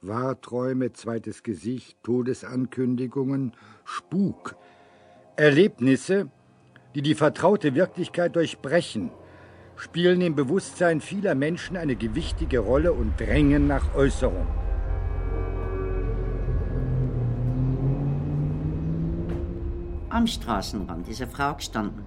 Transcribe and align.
Wahrträume, 0.00 0.92
zweites 0.92 1.42
Gesicht, 1.42 2.00
Todesankündigungen, 2.04 3.52
Spuk. 3.84 4.54
Erlebnisse, 5.34 6.30
die 6.94 7.02
die 7.02 7.16
vertraute 7.16 7.74
Wirklichkeit 7.74 8.36
durchbrechen, 8.36 9.10
spielen 9.74 10.20
im 10.20 10.36
Bewusstsein 10.36 11.00
vieler 11.00 11.34
Menschen 11.34 11.76
eine 11.76 11.96
gewichtige 11.96 12.60
Rolle 12.60 12.92
und 12.92 13.18
drängen 13.18 13.66
nach 13.66 13.94
Äußerung. 13.96 14.46
Am 20.10 20.26
Straßenrand 20.28 21.08
ist 21.08 21.20
eine 21.20 21.30
Frau 21.30 21.54
gestanden. 21.54 22.04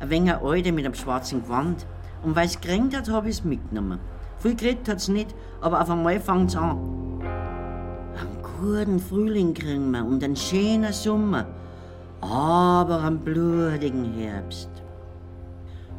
Ein 0.00 0.10
wenig 0.10 0.34
alte 0.34 0.72
mit 0.72 0.84
einem 0.84 0.94
schwarzen 0.94 1.42
Gewand. 1.42 1.86
Und 2.22 2.36
weil 2.36 2.46
es 2.46 2.60
geregnet 2.60 2.96
hat, 2.96 3.08
habe 3.08 3.30
ich 3.30 3.38
es 3.38 3.44
mitgenommen. 3.44 3.98
Viel 4.38 4.54
geredet 4.54 4.88
hat 4.88 4.98
es 4.98 5.08
nicht, 5.08 5.34
aber 5.60 5.80
auf 5.80 5.90
einmal 5.90 6.20
fängt 6.20 6.50
es 6.50 6.56
an. 6.56 7.01
Guten 8.62 9.00
Frühling 9.00 9.54
kriegen 9.54 9.90
wir 9.90 10.04
und 10.04 10.22
einen 10.22 10.36
schönen 10.36 10.92
Sommer. 10.92 11.46
Aber 12.20 13.02
einen 13.02 13.18
blutigen 13.18 14.14
Herbst. 14.14 14.70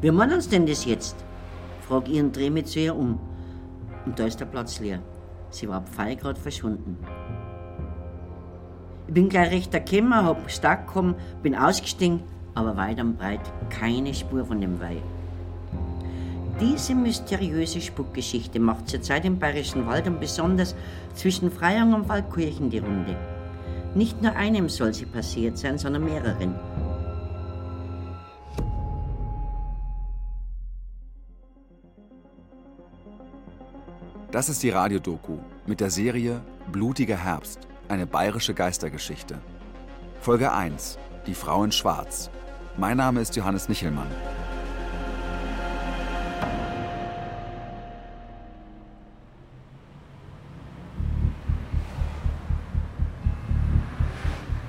Wie 0.00 0.10
meinen 0.10 0.40
Sie 0.40 0.48
denn 0.48 0.64
das 0.64 0.86
jetzt? 0.86 1.14
Frag 1.86 2.08
zu 2.64 2.80
ihr 2.80 2.96
um. 2.96 3.20
Und 4.06 4.18
da 4.18 4.24
ist 4.24 4.40
der 4.40 4.46
Platz 4.46 4.80
leer. 4.80 5.00
Sie 5.50 5.68
war 5.68 5.82
gerade 6.20 6.40
verschwunden. 6.40 6.96
Ich 9.08 9.12
bin 9.12 9.28
gleich 9.28 9.50
recht 9.50 9.74
gekommen, 9.74 10.24
hab 10.24 10.50
stark 10.50 10.86
gekommen, 10.86 11.16
bin 11.42 11.54
ausgestiegen, 11.54 12.22
aber 12.54 12.78
weit 12.78 12.98
und 12.98 13.18
breit 13.18 13.42
keine 13.68 14.14
Spur 14.14 14.42
von 14.46 14.62
dem 14.62 14.80
Weih. 14.80 15.02
Diese 16.60 16.94
mysteriöse 16.94 17.80
Spukgeschichte 17.80 18.60
macht 18.60 18.88
zurzeit 18.88 19.24
im 19.24 19.38
Bayerischen 19.38 19.86
Wald 19.86 20.06
und 20.06 20.20
besonders 20.20 20.76
zwischen 21.14 21.50
Freyung 21.50 21.94
und 21.94 22.08
Waldkirchen 22.08 22.70
die 22.70 22.78
Runde. 22.78 23.16
Nicht 23.94 24.22
nur 24.22 24.36
einem 24.36 24.68
soll 24.68 24.94
sie 24.94 25.06
passiert 25.06 25.58
sein, 25.58 25.78
sondern 25.78 26.04
mehreren. 26.04 26.54
Das 34.30 34.48
ist 34.48 34.62
die 34.62 34.70
Radiodoku 34.70 35.38
mit 35.66 35.80
der 35.80 35.90
Serie 35.90 36.40
Blutiger 36.70 37.16
Herbst 37.16 37.60
eine 37.88 38.06
bayerische 38.06 38.54
Geistergeschichte. 38.54 39.38
Folge 40.20 40.52
1. 40.52 40.98
Die 41.26 41.34
Frau 41.34 41.62
in 41.64 41.72
Schwarz. 41.72 42.30
Mein 42.76 42.96
Name 42.96 43.20
ist 43.20 43.36
Johannes 43.36 43.68
Nichelmann. 43.68 44.10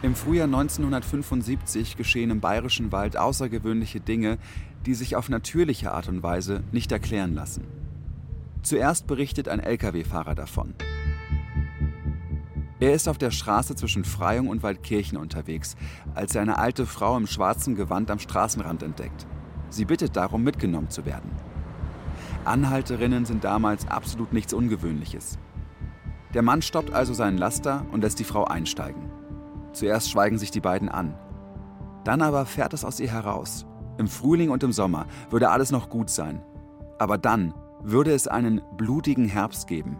Im 0.06 0.14
Frühjahr 0.14 0.46
1975 0.46 1.98
geschehen 1.98 2.30
im 2.30 2.40
bayerischen 2.40 2.92
Wald 2.92 3.18
außergewöhnliche 3.18 4.00
Dinge, 4.00 4.38
die 4.86 4.94
sich 4.94 5.16
auf 5.16 5.30
natürliche 5.30 5.94
Art 5.94 6.08
und 6.10 6.22
Weise 6.22 6.62
nicht 6.72 6.92
erklären 6.92 7.34
lassen. 7.34 7.64
Zuerst 8.62 9.08
berichtet 9.08 9.50
ein 9.50 9.60
Lkw-Fahrer 9.60 10.36
davon. 10.36 10.76
Er 12.80 12.94
ist 12.94 13.10
auf 13.10 13.18
der 13.18 13.32
Straße 13.32 13.74
zwischen 13.74 14.06
Freyung 14.06 14.48
und 14.48 14.62
Waldkirchen 14.62 15.18
unterwegs, 15.18 15.76
als 16.14 16.36
er 16.36 16.44
eine 16.44 16.60
alte 16.60 16.86
Frau 16.86 17.18
im 17.18 17.26
schwarzen 17.26 17.74
Gewand 17.74 18.12
am 18.12 18.20
Straßenrand 18.20 18.84
entdeckt. 18.84 19.26
Sie 19.72 19.86
bittet 19.86 20.16
darum, 20.16 20.44
mitgenommen 20.44 20.92
zu 20.92 21.08
werden. 21.08 21.32
Anhalterinnen 22.44 23.26
sind 23.26 23.44
damals 23.44 23.88
absolut 23.88 24.34
nichts 24.34 24.54
Ungewöhnliches. 24.54 25.40
Der 26.36 26.44
Mann 26.44 26.62
stoppt 26.62 26.94
also 26.94 27.16
seinen 27.16 27.40
Laster 27.40 27.88
und 27.92 28.02
lässt 28.02 28.20
die 28.20 28.24
Frau 28.24 28.44
einsteigen. 28.44 29.15
Zuerst 29.76 30.10
schweigen 30.10 30.40
sich 30.40 30.50
die 30.50 30.62
beiden 30.62 30.90
an. 30.90 31.14
Dann 32.04 32.24
aber 32.24 32.48
fährt 32.48 32.74
es 32.74 32.84
aus 32.84 33.00
ihr 33.00 33.12
heraus. 33.12 33.68
Im 34.00 34.08
Frühling 34.08 34.50
und 34.50 34.64
im 34.64 34.72
Sommer 34.72 35.06
würde 35.30 35.52
alles 35.52 35.72
noch 35.72 35.90
gut 35.90 36.10
sein. 36.10 36.42
Aber 36.98 37.20
dann 37.20 37.54
würde 37.84 38.12
es 38.12 38.28
einen 38.28 38.62
blutigen 38.78 39.28
Herbst 39.28 39.68
geben, 39.68 40.00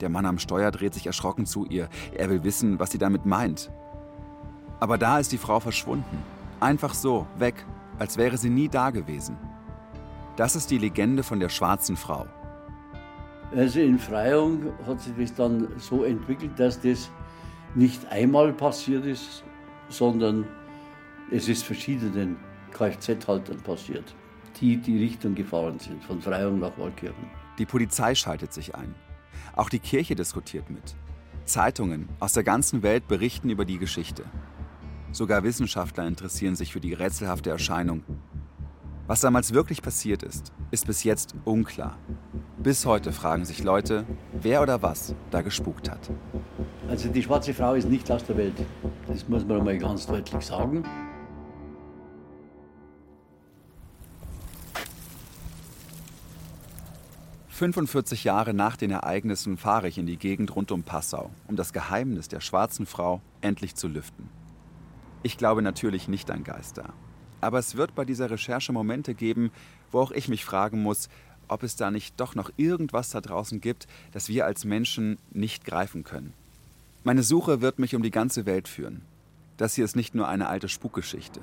der 0.00 0.08
Mann 0.08 0.26
am 0.26 0.38
Steuer 0.38 0.70
dreht 0.70 0.94
sich 0.94 1.06
erschrocken 1.06 1.46
zu 1.46 1.66
ihr. 1.66 1.88
Er 2.16 2.30
will 2.30 2.44
wissen, 2.44 2.78
was 2.78 2.90
sie 2.90 2.98
damit 2.98 3.26
meint. 3.26 3.70
Aber 4.80 4.96
da 4.96 5.18
ist 5.18 5.32
die 5.32 5.38
Frau 5.38 5.58
verschwunden. 5.60 6.22
Einfach 6.60 6.94
so, 6.94 7.26
weg, 7.36 7.66
als 7.98 8.16
wäre 8.16 8.36
sie 8.36 8.50
nie 8.50 8.68
da 8.68 8.90
gewesen. 8.90 9.36
Das 10.36 10.54
ist 10.54 10.70
die 10.70 10.78
Legende 10.78 11.22
von 11.24 11.40
der 11.40 11.48
schwarzen 11.48 11.96
Frau. 11.96 12.26
Also 13.56 13.80
in 13.80 13.98
Freyung 13.98 14.72
hat 14.86 15.00
sich 15.00 15.14
das 15.18 15.34
dann 15.34 15.68
so 15.78 16.04
entwickelt, 16.04 16.52
dass 16.58 16.80
das 16.80 17.10
nicht 17.74 18.06
einmal 18.10 18.52
passiert 18.52 19.04
ist, 19.04 19.44
sondern 19.88 20.46
es 21.30 21.48
ist 21.48 21.64
verschiedenen 21.64 22.36
Kfz-Haltern 22.72 23.60
passiert, 23.60 24.14
die 24.60 24.76
die 24.76 24.98
Richtung 24.98 25.34
gefahren 25.34 25.78
sind, 25.78 26.02
von 26.04 26.20
Freyung 26.20 26.58
nach 26.60 26.76
Waldkirchen. 26.78 27.26
Die 27.58 27.66
Polizei 27.66 28.14
schaltet 28.14 28.52
sich 28.52 28.74
ein. 28.74 28.94
Auch 29.54 29.68
die 29.68 29.78
Kirche 29.78 30.14
diskutiert 30.14 30.70
mit. 30.70 30.96
Zeitungen 31.44 32.08
aus 32.20 32.34
der 32.34 32.44
ganzen 32.44 32.82
Welt 32.82 33.08
berichten 33.08 33.50
über 33.50 33.64
die 33.64 33.78
Geschichte. 33.78 34.24
Sogar 35.10 35.42
Wissenschaftler 35.42 36.06
interessieren 36.06 36.54
sich 36.54 36.72
für 36.72 36.80
die 36.80 36.92
rätselhafte 36.92 37.50
Erscheinung. 37.50 38.04
Was 39.06 39.20
damals 39.22 39.54
wirklich 39.54 39.80
passiert 39.80 40.22
ist, 40.22 40.52
ist 40.70 40.86
bis 40.86 41.02
jetzt 41.02 41.34
unklar. 41.44 41.96
Bis 42.62 42.84
heute 42.84 43.12
fragen 43.12 43.46
sich 43.46 43.64
Leute, 43.64 44.04
wer 44.32 44.60
oder 44.60 44.82
was 44.82 45.14
da 45.30 45.40
gespukt 45.40 45.90
hat. 45.90 46.10
Also 46.88 47.10
die 47.10 47.22
schwarze 47.22 47.52
Frau 47.52 47.74
ist 47.74 47.88
nicht 47.88 48.10
aus 48.10 48.24
der 48.24 48.36
Welt. 48.38 48.54
Das 49.06 49.28
muss 49.28 49.44
man 49.44 49.62
mal 49.62 49.76
ganz 49.76 50.06
deutlich 50.06 50.44
sagen. 50.44 50.84
45 57.50 58.22
Jahre 58.22 58.54
nach 58.54 58.76
den 58.76 58.92
Ereignissen 58.92 59.56
fahre 59.56 59.88
ich 59.88 59.98
in 59.98 60.06
die 60.06 60.16
Gegend 60.16 60.54
rund 60.54 60.70
um 60.70 60.84
Passau, 60.84 61.30
um 61.48 61.56
das 61.56 61.72
Geheimnis 61.72 62.28
der 62.28 62.40
schwarzen 62.40 62.86
Frau 62.86 63.20
endlich 63.40 63.74
zu 63.74 63.88
lüften. 63.88 64.30
Ich 65.24 65.36
glaube 65.36 65.60
natürlich 65.60 66.06
nicht 66.06 66.30
an 66.30 66.44
Geister. 66.44 66.94
Aber 67.40 67.58
es 67.58 67.76
wird 67.76 67.96
bei 67.96 68.04
dieser 68.04 68.30
Recherche 68.30 68.72
Momente 68.72 69.14
geben, 69.14 69.50
wo 69.90 69.98
auch 69.98 70.12
ich 70.12 70.28
mich 70.28 70.44
fragen 70.44 70.82
muss, 70.82 71.08
ob 71.48 71.64
es 71.64 71.74
da 71.74 71.90
nicht 71.90 72.20
doch 72.20 72.36
noch 72.36 72.50
irgendwas 72.56 73.10
da 73.10 73.20
draußen 73.20 73.60
gibt, 73.60 73.88
das 74.12 74.28
wir 74.28 74.46
als 74.46 74.64
Menschen 74.64 75.18
nicht 75.32 75.64
greifen 75.64 76.04
können. 76.04 76.34
Meine 77.04 77.22
Suche 77.22 77.60
wird 77.60 77.78
mich 77.78 77.94
um 77.94 78.02
die 78.02 78.10
ganze 78.10 78.44
Welt 78.46 78.68
führen. 78.68 79.02
Das 79.56 79.74
hier 79.74 79.84
ist 79.84 79.96
nicht 79.96 80.14
nur 80.14 80.28
eine 80.28 80.48
alte 80.48 80.68
Spukgeschichte. 80.68 81.40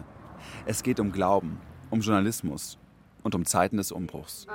Es 0.66 0.84
geht 0.84 1.00
um 1.00 1.12
Glauben, 1.12 1.60
um 1.90 2.02
Journalismus, 2.02 2.78
und 3.24 3.34
um 3.34 3.46
Zeiten 3.46 3.78
des 3.78 3.92
Umbruchs. 3.92 4.46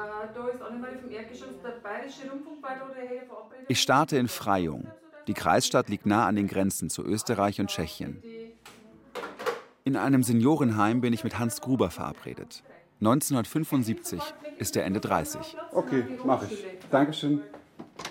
Ich 3.66 3.80
starte 3.80 4.16
in 4.16 4.28
Freyung. 4.28 4.86
Die 5.26 5.34
Kreisstadt 5.34 5.88
liegt 5.88 6.06
nah 6.06 6.26
an 6.26 6.36
den 6.36 6.46
Grenzen 6.46 6.88
zu 6.88 7.04
Österreich 7.04 7.60
und 7.60 7.68
Tschechien. 7.68 8.22
In 9.82 9.96
einem 9.96 10.22
Seniorenheim 10.22 11.00
bin 11.00 11.12
ich 11.12 11.24
mit 11.24 11.38
Hans 11.38 11.60
Gruber 11.60 11.90
verabredet. 11.90 12.62
1975 13.00 14.22
ist 14.58 14.76
er 14.76 14.84
Ende 14.84 15.00
30. 15.00 15.56
Okay, 15.72 16.04
mache 16.24 16.46
ich. 16.50 16.64
Dankeschön. 16.90 17.40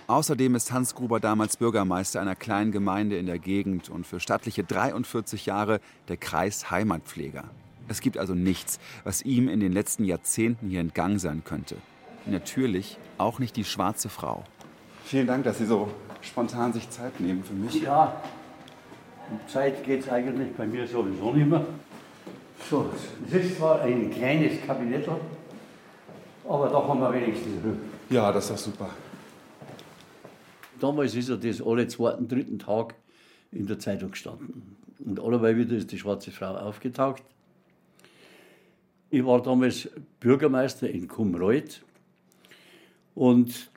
Außerdem 0.07 0.55
ist 0.55 0.71
Hans 0.71 0.95
Gruber 0.95 1.19
damals 1.19 1.57
Bürgermeister 1.57 2.19
einer 2.19 2.35
kleinen 2.35 2.71
Gemeinde 2.71 3.17
in 3.17 3.27
der 3.27 3.37
Gegend 3.37 3.89
und 3.89 4.07
für 4.07 4.19
stattliche 4.19 4.63
43 4.63 5.45
Jahre 5.45 5.79
der 6.07 6.17
Kreisheimatpfleger. 6.17 7.43
Es 7.87 8.01
gibt 8.01 8.17
also 8.17 8.33
nichts, 8.33 8.79
was 9.03 9.21
ihm 9.21 9.47
in 9.47 9.59
den 9.59 9.71
letzten 9.71 10.05
Jahrzehnten 10.05 10.69
hier 10.69 10.79
entgangen 10.79 11.19
sein 11.19 11.43
könnte. 11.43 11.75
Natürlich 12.25 12.97
auch 13.17 13.39
nicht 13.39 13.55
die 13.55 13.63
schwarze 13.63 14.09
Frau. 14.09 14.43
Vielen 15.05 15.27
Dank, 15.27 15.43
dass 15.43 15.57
Sie 15.59 15.65
so 15.65 15.89
spontan 16.21 16.73
sich 16.73 16.89
Zeit 16.89 17.19
nehmen 17.19 17.43
für 17.43 17.53
mich. 17.53 17.81
Ja, 17.81 18.21
um 19.29 19.39
Zeit 19.47 19.83
geht 19.83 20.01
es 20.01 20.09
eigentlich 20.09 20.55
bei 20.55 20.65
mir 20.65 20.87
sowieso 20.87 21.31
nicht 21.33 21.47
mehr. 21.47 21.65
So, 22.69 22.89
es 23.27 23.33
ist 23.33 23.57
zwar 23.57 23.81
ein 23.81 24.11
kleines 24.11 24.65
Kabinett, 24.65 25.07
aber 26.47 26.67
da 26.67 26.87
haben 26.87 26.99
wir 26.99 27.13
wenigstens. 27.13 27.53
Ja, 28.09 28.31
das 28.31 28.45
ist 28.45 28.51
doch 28.51 28.57
super. 28.57 28.89
Damals 30.79 31.15
ist 31.15 31.29
ja 31.29 31.35
das 31.35 31.61
alle 31.61 31.87
zweiten, 31.87 32.27
dritten 32.27 32.59
Tag 32.59 32.95
in 33.51 33.67
der 33.67 33.79
Zeitung 33.79 34.11
gestanden. 34.11 34.77
Und 34.99 35.19
alleweil 35.19 35.57
wieder 35.57 35.75
ist 35.75 35.91
die 35.91 35.97
schwarze 35.97 36.31
Frau 36.31 36.55
aufgetaucht. 36.55 37.23
Ich 39.09 39.25
war 39.25 39.41
damals 39.41 39.89
Bürgermeister 40.19 40.89
in 40.89 41.07
Kumreuth 41.07 41.81
und 43.15 43.71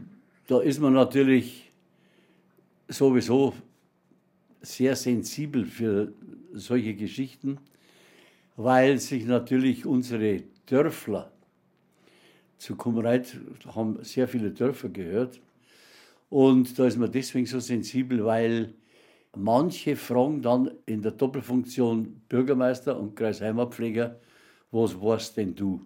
da 0.47 0.61
ist 0.61 0.79
man 0.79 0.93
natürlich 0.93 1.71
sowieso 2.89 3.55
sehr 4.61 4.95
sensibel 4.95 5.65
für 5.65 6.13
solche 6.53 6.95
Geschichten, 6.95 7.59
weil 8.57 8.99
sich 8.99 9.25
natürlich 9.25 9.87
unsere 9.87 10.43
Dörfler 10.67 11.33
zu 12.59 12.77
Kumreuth 12.77 13.41
haben 13.75 14.05
sehr 14.05 14.29
viele 14.29 14.51
Dörfer 14.51 14.91
gehört 14.91 15.41
Und 16.33 16.79
da 16.79 16.87
ist 16.87 16.97
man 16.97 17.13
deswegen 17.13 17.45
so 17.45 17.61
sensibel, 17.61 18.25
weil 18.25 18.73
manche 19.37 19.97
fragen 19.97 20.41
dann 20.41 20.71
in 20.87 21.03
der 21.03 21.13
Doppelfunktion 21.13 22.23
Bürgermeister 22.27 22.99
und 22.99 23.15
Kreisheimatpfleger, 23.17 24.19
was 24.71 24.99
warst 24.99 25.37
denn 25.37 25.55
du? 25.55 25.83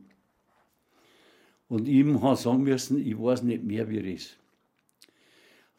Und 1.67 1.89
ihm 1.89 2.23
habe 2.23 2.37
sagen 2.37 2.63
müssen, 2.63 3.05
ich 3.05 3.19
weiß 3.19 3.43
nicht 3.43 3.65
mehr, 3.65 3.89
wie 3.89 3.99
es 3.99 4.23
ist. 4.23 4.37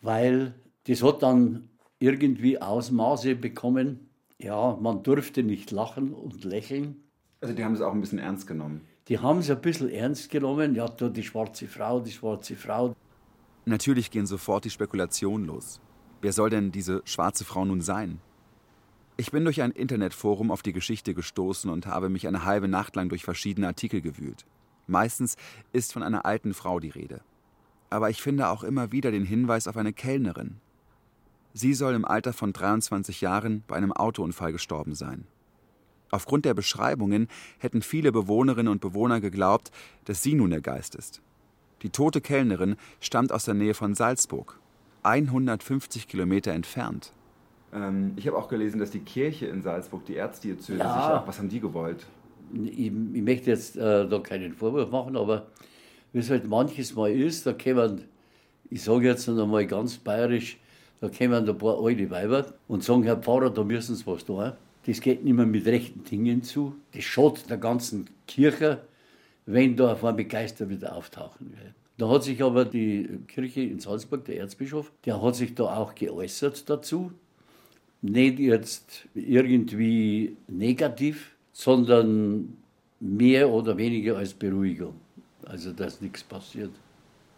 Weil 0.02 0.54
das 0.84 1.02
hat 1.02 1.24
dann 1.24 1.70
irgendwie 2.00 2.62
Ausmaße 2.62 3.36
bekommen. 3.36 4.10
Ja, 4.38 4.78
man 4.82 5.02
durfte 5.02 5.44
nicht 5.44 5.72
lachen 5.72 6.14
und 6.14 6.44
lächeln. 6.44 6.98
Also 7.40 7.54
die 7.54 7.64
haben 7.64 7.74
es 7.74 7.80
auch 7.80 7.94
ein 7.94 8.02
bisschen 8.02 8.20
ernst 8.20 8.48
genommen. 8.48 8.82
Die 9.08 9.18
haben 9.18 9.40
es 9.40 9.50
ein 9.50 9.62
bisschen 9.62 9.90
ernst 9.90 10.30
genommen. 10.30 10.76
Ja, 10.76 10.90
da 10.90 11.08
die 11.08 11.24
schwarze 11.24 11.68
Frau, 11.68 12.02
die 12.02 12.12
schwarze 12.12 12.58
Frau. 12.58 12.94
Natürlich 13.68 14.12
gehen 14.12 14.26
sofort 14.26 14.64
die 14.64 14.70
Spekulationen 14.70 15.46
los. 15.46 15.82
Wer 16.22 16.32
soll 16.32 16.50
denn 16.50 16.72
diese 16.72 17.02
schwarze 17.04 17.44
Frau 17.44 17.66
nun 17.66 17.82
sein? 17.82 18.22
Ich 19.18 19.32
bin 19.32 19.44
durch 19.44 19.62
ein 19.62 19.72
Internetforum 19.72 20.52
auf 20.52 20.62
die 20.62 20.72
Geschichte 20.72 21.14
gestoßen 21.14 21.70
und 21.70 21.86
habe 21.86 22.08
mich 22.08 22.30
eine 22.30 22.46
halbe 22.46 22.70
Nacht 22.70 22.96
lang 22.96 23.10
durch 23.10 23.26
verschiedene 23.26 23.68
Artikel 23.68 24.00
gewühlt. 24.00 24.46
Meistens 24.88 25.36
ist 25.74 25.92
von 25.92 26.02
einer 26.02 26.26
alten 26.26 26.54
Frau 26.54 26.80
die 26.80 26.92
Rede. 26.92 27.20
Aber 27.90 28.10
ich 28.10 28.22
finde 28.22 28.48
auch 28.48 28.64
immer 28.64 28.94
wieder 28.94 29.12
den 29.12 29.26
Hinweis 29.26 29.68
auf 29.68 29.76
eine 29.76 29.92
Kellnerin. 29.92 30.62
Sie 31.54 31.74
soll 31.74 31.94
im 31.94 32.06
Alter 32.06 32.32
von 32.32 32.54
23 32.54 33.20
Jahren 33.20 33.66
bei 33.68 33.76
einem 33.76 33.92
Autounfall 33.92 34.54
gestorben 34.54 34.96
sein. 34.96 35.28
Aufgrund 36.10 36.46
der 36.46 36.54
Beschreibungen 36.54 37.28
hätten 37.58 37.82
viele 37.82 38.14
Bewohnerinnen 38.14 38.72
und 38.72 38.80
Bewohner 38.80 39.20
geglaubt, 39.20 39.72
dass 40.06 40.24
sie 40.24 40.36
nun 40.36 40.52
der 40.52 40.62
Geist 40.62 40.96
ist. 40.96 41.22
Die 41.84 41.90
tote 41.90 42.22
Kellnerin 42.22 42.76
stammt 43.00 43.32
aus 43.32 43.46
der 43.46 43.54
Nähe 43.54 43.74
von 43.74 43.94
Salzburg, 43.94 44.60
150 45.04 46.08
Kilometer 46.08 46.52
entfernt. 46.52 47.12
Ähm, 47.74 48.14
ich 48.16 48.28
habe 48.28 48.38
auch 48.38 48.48
gelesen, 48.48 48.80
dass 48.80 48.92
die 48.92 49.00
Kirche 49.00 49.48
in 49.48 49.62
Salzburg, 49.62 50.06
die 50.06 50.16
Erzdiözese, 50.16 50.80
Ja. 50.80 50.94
sich 50.94 51.04
auch, 51.22 51.28
was 51.28 51.38
haben 51.38 51.50
die 51.50 51.60
gewollt? 51.60 52.06
Ich, 52.54 52.88
ich 52.88 52.92
möchte 53.22 53.50
jetzt 53.52 53.76
äh, 53.76 54.08
da 54.08 54.20
keinen 54.20 54.54
Vorwurf 54.54 54.90
machen, 54.90 55.18
aber 55.18 55.48
wie 56.14 56.20
es 56.20 56.30
halt 56.30 56.48
manches 56.48 56.96
Mal 56.96 57.12
ist, 57.12 57.46
da 57.46 57.54
kommen, 57.54 58.06
ich 58.70 58.82
sage 58.84 59.08
jetzt 59.08 59.28
noch 59.28 59.44
einmal 59.44 59.68
ganz 59.68 59.98
bayerisch, 59.98 60.58
da 61.02 61.10
kommen 61.10 61.48
ein 61.48 61.58
paar 61.58 61.78
alte 61.84 62.10
Weiber 62.10 62.54
und 62.68 62.84
sagen, 62.84 63.04
Herr 63.04 63.18
Pfarrer, 63.18 63.50
da 63.50 63.64
müssen 63.64 63.96
Sie 63.96 64.08
was 64.08 64.26
tun. 64.26 64.54
Das 64.86 65.02
geht 65.02 65.24
nicht 65.24 65.34
mehr 65.34 65.46
mit 65.46 65.66
rechten 65.66 66.04
Dingen 66.06 66.42
zu. 66.42 66.74
Das 66.94 67.04
schadet 67.04 67.50
der 67.50 67.58
ganzen 67.58 68.08
Kirche, 68.26 68.82
wenn 69.48 69.76
da 69.76 69.94
auf 69.94 70.04
einmal 70.04 70.26
Geister 70.26 70.70
wieder 70.70 70.96
auftauchen. 70.96 71.54
Da 71.98 72.10
hat 72.10 72.24
sich 72.24 72.44
aber 72.44 72.66
die 72.66 73.08
Kirche 73.28 73.62
in 73.62 73.80
Salzburg, 73.80 74.24
der 74.26 74.38
Erzbischof, 74.38 74.92
der 75.06 75.20
hat 75.22 75.36
sich 75.36 75.56
da 75.56 75.64
auch 75.64 75.96
geäußert 75.96 76.70
dazu. 76.70 77.12
Nicht 78.02 78.38
jetzt 78.38 79.08
irgendwie 79.16 80.38
negativ, 80.48 81.36
sondern 81.54 82.58
mehr 83.00 83.50
oder 83.50 83.76
weniger 83.78 84.18
als 84.18 84.34
Beruhigung. 84.34 84.94
Also, 85.46 85.72
dass 85.72 86.02
nichts 86.02 86.24
passiert. 86.24 86.72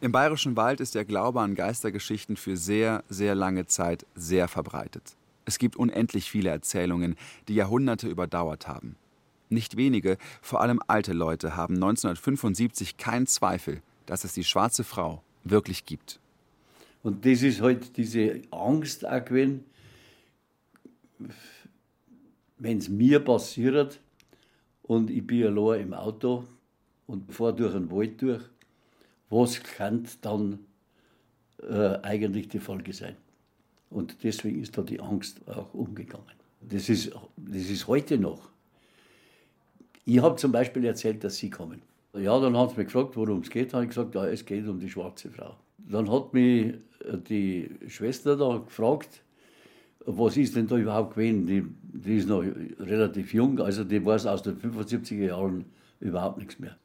Im 0.01 0.11
Bayerischen 0.11 0.57
Wald 0.57 0.79
ist 0.81 0.95
der 0.95 1.05
Glaube 1.05 1.41
an 1.41 1.55
Geistergeschichten 1.55 2.35
für 2.35 2.57
sehr, 2.57 3.03
sehr 3.07 3.35
lange 3.35 3.67
Zeit 3.67 4.05
sehr 4.15 4.47
verbreitet. 4.47 5.15
Es 5.45 5.59
gibt 5.59 5.75
unendlich 5.75 6.29
viele 6.29 6.49
Erzählungen, 6.49 7.15
die 7.47 7.55
Jahrhunderte 7.55 8.07
überdauert 8.07 8.67
haben. 8.67 8.95
Nicht 9.49 9.77
wenige, 9.77 10.17
vor 10.41 10.61
allem 10.61 10.79
alte 10.87 11.13
Leute, 11.13 11.55
haben 11.55 11.75
1975 11.75 12.97
keinen 12.97 13.27
Zweifel, 13.27 13.81
dass 14.05 14.23
es 14.23 14.33
die 14.33 14.43
schwarze 14.43 14.83
Frau 14.83 15.23
wirklich 15.43 15.85
gibt. 15.85 16.19
Und 17.01 17.25
das 17.25 17.41
ist 17.41 17.61
halt 17.61 17.97
diese 17.97 18.41
Angst 18.51 19.05
auch 19.07 19.25
wenn 22.59 22.77
es 22.77 22.89
mir 22.89 23.19
passiert 23.19 23.99
und 24.83 25.09
ich 25.09 25.25
bin 25.25 25.45
allein 25.45 25.81
im 25.81 25.93
Auto 25.93 26.45
und 27.07 27.33
fahre 27.33 27.55
durch 27.55 27.73
den 27.73 27.89
Wald 27.89 28.21
durch, 28.21 28.43
was 29.29 29.61
kann 29.63 30.07
dann 30.21 30.59
äh, 31.61 31.97
eigentlich 32.01 32.49
die 32.49 32.59
Folge 32.59 32.93
sein? 32.93 33.15
Und 33.89 34.23
deswegen 34.23 34.61
ist 34.61 34.77
da 34.77 34.81
die 34.81 34.99
Angst 34.99 35.47
auch 35.47 35.73
umgegangen. 35.73 36.25
Das 36.61 36.89
ist, 36.89 37.11
das 37.37 37.69
ist 37.69 37.87
heute 37.87 38.17
noch. 38.17 38.49
Ich 40.09 40.19
habe 40.23 40.37
zum 40.37 40.51
Beispiel 40.51 40.85
erzählt, 40.85 41.23
dass 41.23 41.37
Sie 41.37 41.51
kommen. 41.51 41.83
Ja, 42.17 42.39
dann 42.39 42.57
hat 42.57 42.71
sie 42.71 42.77
mich 42.77 42.87
gefragt, 42.87 43.15
worum 43.15 43.41
es 43.41 43.49
geht. 43.51 43.75
Habe 43.75 43.83
ich 43.83 43.89
gesagt, 43.89 44.15
ja, 44.15 44.25
es 44.25 44.43
geht 44.43 44.67
um 44.67 44.79
die 44.79 44.89
schwarze 44.89 45.29
Frau. 45.29 45.55
Dann 45.77 46.11
hat 46.11 46.33
mich 46.33 46.73
äh, 47.05 47.17
die 47.29 47.69
Schwester 47.87 48.35
da 48.35 48.57
gefragt, 48.57 49.21
was 50.07 50.35
ist 50.35 50.55
denn 50.55 50.65
da 50.65 50.77
überhaupt 50.77 51.13
gewesen? 51.13 51.45
Die, 51.45 51.63
die 51.83 52.17
ist 52.17 52.27
noch 52.27 52.43
relativ 52.79 53.35
jung, 53.35 53.59
also 53.59 53.83
die 53.83 54.03
weiß 54.03 54.25
aus 54.25 54.41
den 54.41 54.57
75er 54.57 55.27
Jahren 55.27 55.65
überhaupt 55.99 56.39
nichts 56.39 56.57
mehr. 56.57 56.75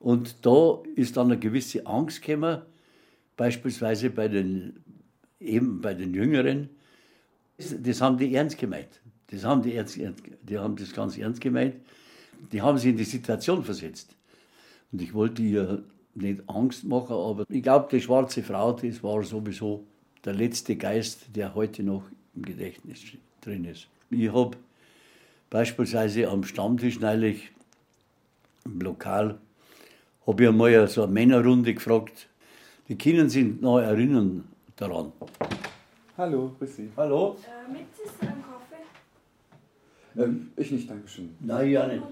Und 0.00 0.44
da 0.44 0.82
ist 0.96 1.16
dann 1.16 1.28
eine 1.28 1.38
gewisse 1.38 1.86
Angst 1.86 2.22
gekommen, 2.22 2.62
beispielsweise 3.36 4.10
bei 4.10 4.26
den, 4.26 4.80
eben 5.38 5.80
bei 5.80 5.94
den 5.94 6.12
Jüngeren. 6.12 6.70
Das 7.56 8.00
haben 8.00 8.18
die 8.18 8.34
ernst 8.34 8.58
gemeint. 8.58 9.00
Das 9.28 9.44
haben 9.44 9.62
die, 9.62 9.76
ernst, 9.76 9.96
die 9.96 10.58
haben 10.58 10.74
das 10.74 10.92
ganz 10.92 11.16
ernst 11.16 11.40
gemeint. 11.40 11.76
Die 12.52 12.62
haben 12.62 12.78
sich 12.78 12.90
in 12.90 12.96
die 12.96 13.04
Situation 13.04 13.64
versetzt. 13.64 14.14
Und 14.92 15.02
ich 15.02 15.12
wollte 15.14 15.42
ihr 15.42 15.82
nicht 16.14 16.42
Angst 16.48 16.84
machen, 16.84 17.14
aber 17.14 17.44
ich 17.48 17.62
glaube, 17.62 17.88
die 17.90 18.00
schwarze 18.00 18.42
Frau, 18.42 18.72
das 18.72 19.02
war 19.02 19.22
sowieso 19.22 19.84
der 20.24 20.34
letzte 20.34 20.76
Geist, 20.76 21.26
der 21.34 21.54
heute 21.54 21.82
noch 21.82 22.02
im 22.34 22.42
Gedächtnis 22.42 23.00
drin 23.40 23.64
ist. 23.64 23.86
Ich 24.10 24.32
habe 24.32 24.56
beispielsweise 25.50 26.28
am 26.28 26.44
Stammtisch 26.44 27.00
neulich 27.00 27.50
im 28.64 28.80
Lokal, 28.80 29.38
habe 30.26 30.42
ich 30.42 30.48
einmal 30.48 30.88
so 30.88 31.02
eine 31.02 31.12
Männerrunde 31.12 31.72
gefragt, 31.74 32.28
die 32.88 32.96
Kinder 32.96 33.28
sind 33.28 33.60
noch 33.62 33.78
erinnern 33.78 34.44
daran. 34.76 35.12
Hallo, 36.16 36.54
grüß 36.58 36.76
Sie. 36.76 36.90
Hallo? 36.96 37.36
Äh, 37.42 37.72
mit 37.72 37.82
ist 38.04 38.20
ein 38.22 38.42
Kaffee. 38.42 38.82
Ähm, 40.16 40.50
ich 40.56 40.70
nicht, 40.70 40.90
Dankeschön. 40.90 41.36
Nein, 41.40 41.70
ja 41.70 41.86
nicht. 41.86 42.02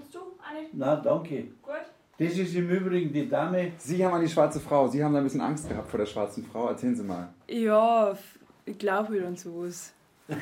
Nein, 0.73 0.99
danke. 1.03 1.43
Gut. 1.61 1.75
Das 2.19 2.33
ist 2.33 2.55
im 2.55 2.69
Übrigen 2.69 3.13
die 3.13 3.29
Dame. 3.29 3.73
Sie 3.77 4.03
haben 4.03 4.15
an 4.15 4.21
die 4.21 4.29
schwarze 4.29 4.59
Frau. 4.59 4.87
Sie 4.87 5.03
haben 5.03 5.13
da 5.13 5.19
ein 5.19 5.23
bisschen 5.23 5.41
Angst 5.41 5.69
gehabt 5.69 5.89
vor 5.89 5.99
der 5.99 6.07
schwarzen 6.07 6.43
Frau. 6.45 6.67
Erzählen 6.69 6.95
Sie 6.95 7.03
mal. 7.03 7.29
Ja, 7.47 8.17
ich 8.65 8.77
glaube 8.77 9.09
halt 9.09 9.25
an 9.25 9.35
sowas. 9.35 9.93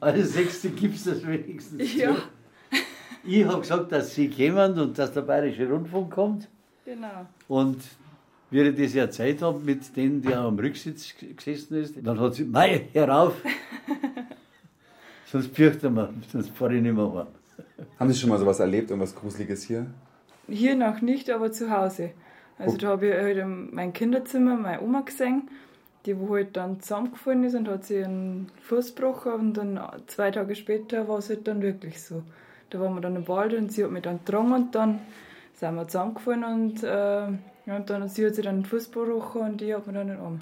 Als 0.00 0.32
Sechste 0.32 0.70
gibt 0.70 0.96
es 0.96 1.04
das 1.04 1.26
wenigstens. 1.26 1.94
Ja. 1.94 2.14
zu. 2.14 2.22
Ich 3.24 3.44
habe 3.44 3.60
gesagt, 3.60 3.92
dass 3.92 4.14
Sie 4.14 4.30
kommen 4.30 4.78
und 4.78 4.98
dass 4.98 5.12
der 5.12 5.22
Bayerische 5.22 5.68
Rundfunk 5.68 6.12
kommt. 6.12 6.48
Genau. 6.84 7.26
Und 7.48 7.82
wie 8.50 8.62
ich 8.62 8.76
das 8.76 8.94
erzählt 8.94 9.42
habe, 9.42 9.60
mit 9.60 9.96
denen, 9.96 10.22
der 10.22 10.40
am 10.40 10.58
Rücksitz 10.58 11.14
gesessen 11.36 11.76
ist, 11.76 11.94
dann 12.02 12.18
hat 12.18 12.34
sie, 12.34 12.44
mei, 12.44 12.88
herauf! 12.92 13.34
sonst 15.26 15.54
fürchten 15.54 15.94
wir, 15.94 16.12
sonst 16.32 16.50
fahre 16.50 16.74
ich 16.74 16.82
nicht 16.82 16.94
mehr 16.94 17.12
heim. 17.12 17.26
Haben 17.98 18.12
Sie 18.12 18.18
schon 18.18 18.30
mal 18.30 18.38
sowas 18.38 18.60
erlebt, 18.60 18.90
irgendwas 18.90 19.14
Gruseliges 19.14 19.62
hier? 19.62 19.86
Hier 20.48 20.74
noch 20.74 21.00
nicht, 21.00 21.30
aber 21.30 21.52
zu 21.52 21.70
Hause. 21.70 22.10
Also 22.58 22.76
da 22.76 22.88
habe 22.88 23.08
ich 23.08 23.14
halt 23.14 23.38
in 23.38 23.74
mein 23.74 23.92
Kinderzimmer 23.92 24.54
meine 24.54 24.82
Oma 24.82 25.00
gesehen, 25.00 25.48
die 26.04 26.18
wo 26.18 26.34
halt 26.34 26.56
dann 26.56 26.80
zusammengefallen 26.80 27.44
ist 27.44 27.54
und 27.54 27.68
hat 27.68 27.84
sich 27.84 28.04
einen 28.04 28.50
Fuß 28.62 28.94
gebrochen 28.94 29.32
und 29.32 29.56
dann 29.56 29.80
zwei 30.06 30.30
Tage 30.30 30.54
später 30.54 31.08
war 31.08 31.18
es 31.18 31.30
halt 31.30 31.48
dann 31.48 31.62
wirklich 31.62 32.02
so. 32.02 32.22
Da 32.68 32.80
waren 32.80 32.94
wir 32.94 33.00
dann 33.00 33.16
im 33.16 33.26
Wald 33.28 33.54
und 33.54 33.72
sie 33.72 33.82
hat 33.84 33.90
mich 33.90 34.02
dann 34.02 34.18
getragen 34.18 34.52
und 34.52 34.74
dann 34.74 35.00
sind 35.54 35.74
wir 35.74 35.88
zusammengefallen 35.88 36.44
und, 36.44 36.82
äh, 36.82 37.28
und 37.66 37.90
dann 37.90 38.08
sie 38.08 38.26
hat 38.26 38.34
sich 38.34 38.44
dann 38.44 38.58
den 38.58 38.64
Fuß 38.66 38.90
gebrochen 38.92 39.42
und 39.42 39.62
ich 39.62 39.72
habe 39.72 39.86
mir 39.86 39.98
dann 39.98 40.08
den 40.08 40.18
Arm. 40.18 40.40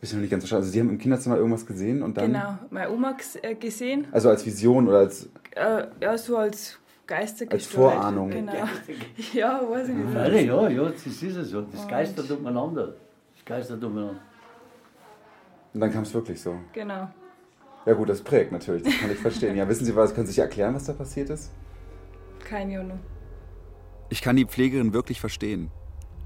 Ist 0.00 0.12
noch 0.12 0.20
nicht 0.20 0.30
ganz 0.30 0.44
verstanden. 0.44 0.62
Also 0.62 0.72
Sie 0.72 0.80
haben 0.80 0.90
im 0.90 0.98
Kinderzimmer 0.98 1.36
irgendwas 1.36 1.66
gesehen 1.66 2.02
und 2.02 2.16
dann. 2.16 2.32
Genau, 2.32 2.58
meine 2.70 2.90
Oma 2.90 3.16
äh, 3.42 3.54
gesehen, 3.54 4.06
Also 4.12 4.28
als 4.28 4.46
Vision 4.46 4.86
oder 4.88 4.98
als. 4.98 5.28
äh, 5.56 5.86
ja 6.00 6.16
so 6.16 6.36
als 6.36 6.78
Geistergestalt. 7.06 7.52
Als 7.52 7.66
Vorahnung. 7.66 8.30
Genau. 8.30 8.52
Ja, 9.32 9.60
weiß 9.68 9.88
ich 9.88 9.94
nicht. 9.94 10.14
Nein, 10.14 10.46
ja, 10.46 10.68
ja, 10.68 10.88
das 10.90 11.06
ist 11.06 11.22
es 11.22 11.50
so. 11.50 11.62
Das 11.62 11.88
geistert 11.88 12.30
umeinander. 12.30 12.94
Das 13.34 13.44
geistert 13.44 13.82
umeinander. 13.82 14.20
Und 15.74 15.80
dann 15.80 15.92
kam 15.92 16.02
es 16.02 16.14
wirklich 16.14 16.40
so. 16.40 16.54
Genau. 16.72 17.08
Ja 17.86 17.94
gut, 17.94 18.08
das 18.08 18.20
prägt 18.20 18.52
natürlich, 18.52 18.82
das 18.82 18.98
kann 18.98 19.10
ich 19.10 19.18
verstehen. 19.18 19.56
Ja, 19.56 19.66
wissen 19.68 19.84
Sie 19.84 19.96
was, 19.96 20.14
können 20.14 20.26
Sie 20.26 20.32
sich 20.32 20.40
erklären, 20.40 20.74
was 20.74 20.84
da 20.84 20.92
passiert 20.92 21.30
ist? 21.30 21.50
Keine 22.44 22.80
Ahnung. 22.80 23.00
Ich 24.10 24.20
kann 24.22 24.36
die 24.36 24.44
Pflegerin 24.44 24.92
wirklich 24.92 25.20
verstehen. 25.20 25.70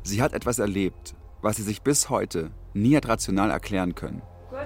Sie 0.02 0.20
hat 0.22 0.32
etwas 0.32 0.58
erlebt, 0.58 1.14
was 1.42 1.56
sie 1.56 1.62
sich 1.62 1.82
bis 1.82 2.08
heute 2.08 2.50
nie 2.72 2.96
hat 2.96 3.08
rational 3.08 3.50
erklären 3.50 3.94
können. 3.94 4.22
Gut. 4.48 4.60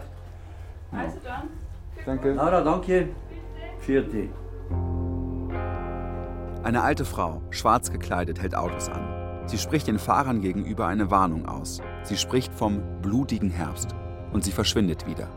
Also 0.92 1.16
dann. 1.25 1.49
Danke. 2.04 2.33
Laura, 2.35 2.61
danke. 2.61 3.09
Vierte. 3.80 4.28
Eine 6.62 6.83
alte 6.83 7.04
Frau, 7.04 7.42
schwarz 7.50 7.90
gekleidet, 7.90 8.40
hält 8.40 8.54
Autos 8.54 8.88
an. 8.88 9.47
Sie 9.47 9.59
spricht 9.59 9.87
den 9.87 9.99
Fahrern 9.99 10.40
gegenüber 10.40 10.87
eine 10.87 11.11
Warnung 11.11 11.47
aus. 11.47 11.80
Sie 12.02 12.16
spricht 12.16 12.52
vom 12.52 12.83
blutigen 13.02 13.50
Herbst 13.50 13.95
und 14.33 14.45
sie 14.45 14.50
verschwindet 14.50 15.06
wieder, 15.06 15.28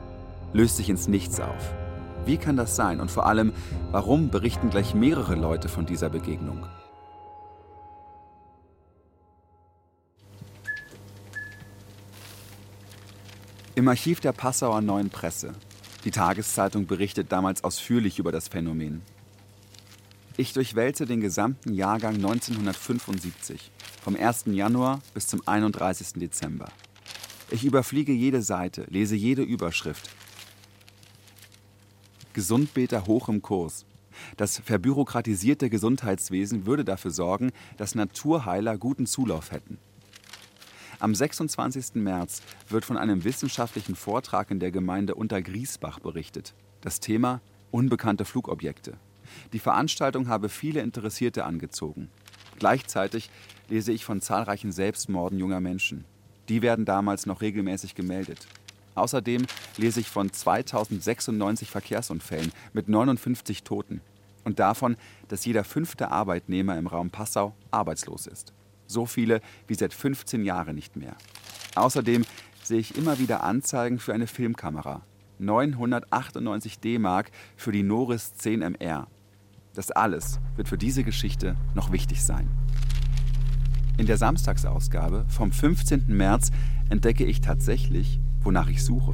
löst 0.53 0.77
sich 0.77 0.89
ins 0.89 1.07
Nichts 1.07 1.39
auf. 1.39 1.73
Wie 2.25 2.37
kann 2.37 2.57
das 2.57 2.75
sein 2.75 2.99
und 2.99 3.11
vor 3.11 3.27
allem, 3.27 3.53
warum 3.91 4.29
berichten 4.29 4.69
gleich 4.69 4.93
mehrere 4.95 5.35
Leute 5.35 5.69
von 5.69 5.85
dieser 5.85 6.09
Begegnung? 6.09 6.65
Im 13.75 13.87
Archiv 13.87 14.19
der 14.19 14.31
Passauer 14.31 14.81
Neuen 14.81 15.09
Presse. 15.09 15.53
Die 16.03 16.11
Tageszeitung 16.11 16.87
berichtet 16.87 17.31
damals 17.31 17.63
ausführlich 17.63 18.19
über 18.19 18.31
das 18.31 18.47
Phänomen. 18.47 19.01
Ich 20.37 20.53
durchwälze 20.53 21.05
den 21.05 21.21
gesamten 21.21 21.73
Jahrgang 21.73 22.15
1975, 22.15 23.71
vom 24.03 24.15
1. 24.15 24.45
Januar 24.47 25.01
bis 25.13 25.27
zum 25.27 25.47
31. 25.47 26.13
Dezember. 26.13 26.69
Ich 27.51 27.63
überfliege 27.63 28.11
jede 28.11 28.41
Seite, 28.41 28.85
lese 28.89 29.15
jede 29.15 29.43
Überschrift. 29.43 30.09
Gesundbeter 32.33 33.05
hoch 33.05 33.29
im 33.29 33.41
Kurs. 33.41 33.85
Das 34.35 34.59
verbürokratisierte 34.59 35.69
Gesundheitswesen 35.69 36.65
würde 36.65 36.83
dafür 36.83 37.11
sorgen, 37.11 37.51
dass 37.77 37.95
Naturheiler 37.95 38.77
guten 38.77 39.05
Zulauf 39.05 39.51
hätten. 39.51 39.77
Am 41.01 41.15
26. 41.15 41.95
März 41.95 42.41
wird 42.67 42.83
von 42.83 42.97
einem 42.97 43.23
wissenschaftlichen 43.23 43.95
Vortrag 43.95 44.51
in 44.51 44.59
der 44.59 44.71
Gemeinde 44.71 45.15
Untergriesbach 45.15 45.99
berichtet. 45.99 46.53
Das 46.81 46.99
Thema 46.99 47.39
unbekannte 47.71 48.25
Flugobjekte. 48.25 48.97
Die 49.53 49.59
Veranstaltung 49.59 50.27
habe 50.27 50.49
viele 50.49 50.81
Interessierte 50.81 51.45
angezogen. 51.45 52.09
Gleichzeitig 52.57 53.29
lese 53.69 53.93
ich 53.93 54.03
von 54.03 54.19
zahlreichen 54.19 54.73
Selbstmorden 54.73 55.39
junger 55.39 55.61
Menschen. 55.61 56.03
Die 56.49 56.61
werden 56.61 56.83
damals 56.83 57.25
noch 57.25 57.39
regelmäßig 57.39 57.95
gemeldet. 57.95 58.45
Außerdem 58.95 59.45
lese 59.77 60.01
ich 60.01 60.09
von 60.09 60.33
2096 60.33 61.69
Verkehrsunfällen 61.69 62.51
mit 62.73 62.89
59 62.89 63.63
Toten 63.63 64.01
und 64.43 64.59
davon, 64.59 64.97
dass 65.29 65.45
jeder 65.45 65.63
fünfte 65.63 66.11
Arbeitnehmer 66.11 66.77
im 66.77 66.87
Raum 66.87 67.09
Passau 67.09 67.55
arbeitslos 67.71 68.27
ist. 68.27 68.51
So 68.89 69.05
viele 69.05 69.41
wie 69.67 69.75
seit 69.75 69.93
15 69.93 70.43
Jahren 70.43 70.75
nicht 70.75 70.95
mehr. 70.95 71.15
Außerdem 71.75 72.25
sehe 72.63 72.79
ich 72.79 72.97
immer 72.97 73.19
wieder 73.19 73.43
Anzeigen 73.43 73.99
für 73.99 74.15
eine 74.15 74.25
Filmkamera. 74.25 75.03
998 75.37 76.79
D-Mark 76.79 77.29
für 77.55 77.71
die 77.71 77.83
Noris 77.83 78.33
10 78.33 78.61
MR. 78.61 79.07
Das 79.75 79.91
alles 79.91 80.39
wird 80.55 80.67
für 80.67 80.77
diese 80.79 81.03
Geschichte 81.03 81.55
noch 81.75 81.91
wichtig 81.91 82.23
sein. 82.23 82.49
In 83.99 84.07
der 84.07 84.17
Samstagsausgabe 84.17 85.25
vom 85.29 85.51
15. 85.51 86.05
März 86.07 86.49
entdecke 86.89 87.25
ich 87.25 87.41
tatsächlich, 87.41 88.19
wonach 88.41 88.69
ich 88.69 88.83
suche. 88.83 89.13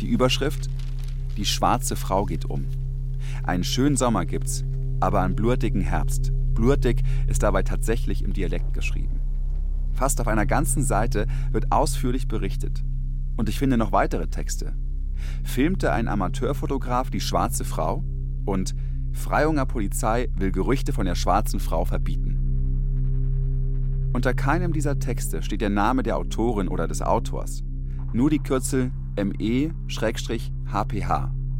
Die 0.00 0.08
Überschrift 0.08 0.68
Die 1.38 1.46
schwarze 1.46 1.96
Frau 1.96 2.26
geht 2.26 2.44
um. 2.44 2.66
Einen 3.44 3.64
schönen 3.64 3.96
Sommer 3.96 4.26
gibt's, 4.26 4.62
aber 5.00 5.22
einen 5.22 5.36
blurtigen 5.36 5.80
Herbst. 5.80 6.32
Blurtig 6.60 7.02
ist 7.26 7.42
dabei 7.42 7.62
tatsächlich 7.62 8.22
im 8.22 8.34
Dialekt 8.34 8.74
geschrieben. 8.74 9.22
Fast 9.94 10.20
auf 10.20 10.28
einer 10.28 10.44
ganzen 10.44 10.82
Seite 10.82 11.26
wird 11.52 11.72
ausführlich 11.72 12.28
berichtet. 12.28 12.84
Und 13.38 13.48
ich 13.48 13.58
finde 13.58 13.78
noch 13.78 13.92
weitere 13.92 14.26
Texte. 14.26 14.74
Filmte 15.42 15.90
ein 15.90 16.06
Amateurfotograf 16.06 17.08
die 17.08 17.22
schwarze 17.22 17.64
Frau 17.64 18.04
und 18.44 18.74
Freiunger 19.14 19.64
Polizei 19.64 20.28
will 20.34 20.52
Gerüchte 20.52 20.92
von 20.92 21.06
der 21.06 21.14
schwarzen 21.14 21.60
Frau 21.60 21.86
verbieten. 21.86 22.36
Unter 24.12 24.34
keinem 24.34 24.74
dieser 24.74 24.98
Texte 24.98 25.42
steht 25.42 25.62
der 25.62 25.70
Name 25.70 26.02
der 26.02 26.18
Autorin 26.18 26.68
oder 26.68 26.86
des 26.86 27.00
Autors. 27.00 27.64
Nur 28.12 28.28
die 28.28 28.40
Kürzel 28.40 28.92
ME-HPH 29.16 29.72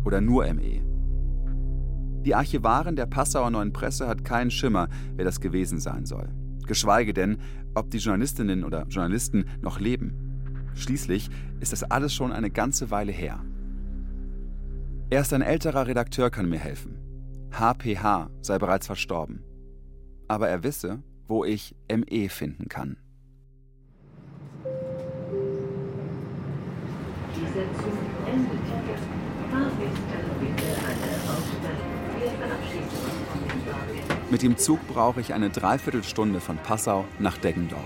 oder 0.04 0.21
nur 0.21 0.52
ME. 0.52 0.89
Die 2.25 2.35
Archivarin 2.35 2.97
der 2.97 3.07
Passauer 3.07 3.50
Neuen 3.50 3.73
Presse 3.73 4.07
hat 4.07 4.25
keinen 4.25 4.50
Schimmer, 4.50 4.89
wer 5.17 5.25
das 5.25 5.41
gewesen 5.41 5.81
sein 5.81 6.05
soll. 6.05 6.29
Geschweige 6.67 7.15
denn, 7.15 7.39
ob 7.75 7.91
die 7.91 7.99
Journalistinnen 7.99 8.62
oder 8.62 8.87
Journalisten 8.89 9.47
noch 9.62 9.81
leben. 9.81 10.71
Schließlich 10.75 11.31
ist 11.61 11.73
das 11.73 11.83
alles 11.83 12.12
schon 12.12 12.31
eine 12.31 12.50
ganze 12.50 12.91
Weile 12.91 13.12
her. 13.12 13.41
Erst 15.09 15.33
ein 15.33 15.41
älterer 15.43 15.87
Redakteur 15.87 16.31
kann 16.31 16.49
mir 16.49 16.59
helfen. 16.59 16.99
HPH 17.53 18.31
sei 18.43 18.59
bereits 18.59 18.87
verstorben. 18.87 19.43
Aber 20.29 20.49
er 20.49 20.62
wisse, 20.62 21.03
wo 21.27 21.45
ich 21.45 21.75
ME 21.91 22.29
finden 22.29 22.69
kann. 22.69 22.97
Dieser 27.35 27.65
Zug 27.75 27.95
endet 28.27 28.61
Mit 34.31 34.43
dem 34.43 34.57
Zug 34.57 34.79
brauche 34.87 35.21
ich 35.21 35.35
eine 35.35 35.51
Dreiviertelstunde 35.51 36.41
von 36.41 36.57
Passau 36.57 37.05
nach 37.19 37.37
Deggendorf. 37.39 37.83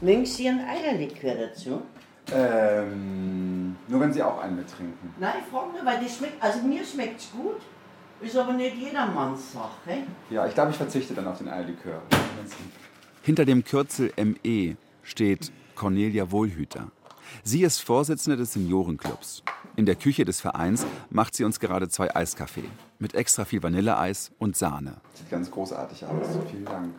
Mögen 0.00 0.24
Sie 0.24 0.48
ein 0.48 0.60
Eierlikör 0.60 1.34
dazu? 1.34 1.82
Ähm, 2.32 3.74
nur 3.88 4.00
wenn 4.00 4.12
Sie 4.12 4.22
auch 4.22 4.38
einen 4.38 4.54
mittrinken. 4.54 5.12
Nein, 5.18 5.34
ich 5.40 5.50
frage 5.50 5.72
nur, 5.72 5.84
weil 5.84 6.00
das 6.00 6.16
schmeckt, 6.16 6.40
also 6.40 6.60
mir 6.62 6.84
schmeckt 6.84 7.20
es 7.20 7.32
gut, 7.32 7.60
ist 8.20 8.36
aber 8.36 8.52
nicht 8.52 8.76
jedermanns 8.76 9.52
Sache. 9.52 10.04
Ja, 10.30 10.46
ich 10.46 10.54
glaube, 10.54 10.70
ich 10.70 10.76
verzichte 10.76 11.12
dann 11.14 11.26
auf 11.26 11.38
den 11.38 11.48
Eierlikör. 11.48 12.00
Hinter 13.22 13.44
dem 13.44 13.64
Kürzel 13.64 14.12
ME 14.16 14.76
steht 15.02 15.50
Cornelia 15.74 16.30
Wohlhüter. 16.30 16.92
Sie 17.42 17.62
ist 17.62 17.80
Vorsitzende 17.80 18.36
des 18.36 18.52
Seniorenclubs. 18.52 19.42
In 19.76 19.86
der 19.86 19.96
Küche 19.96 20.24
des 20.24 20.40
Vereins 20.40 20.86
macht 21.10 21.34
sie 21.34 21.44
uns 21.44 21.58
gerade 21.58 21.88
zwei 21.88 22.14
Eiskaffee 22.14 22.64
mit 22.98 23.14
extra 23.14 23.44
viel 23.44 23.62
Vanilleeis 23.62 24.30
und 24.38 24.56
Sahne. 24.56 25.00
Sieht 25.14 25.30
ganz 25.30 25.50
großartig 25.50 26.04
aus. 26.04 26.26
Vielen 26.50 26.64
Dank. 26.64 26.94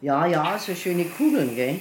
Ja, 0.00 0.26
ja, 0.26 0.58
so 0.58 0.74
schöne 0.74 1.04
Kugeln, 1.04 1.54
gell? 1.54 1.80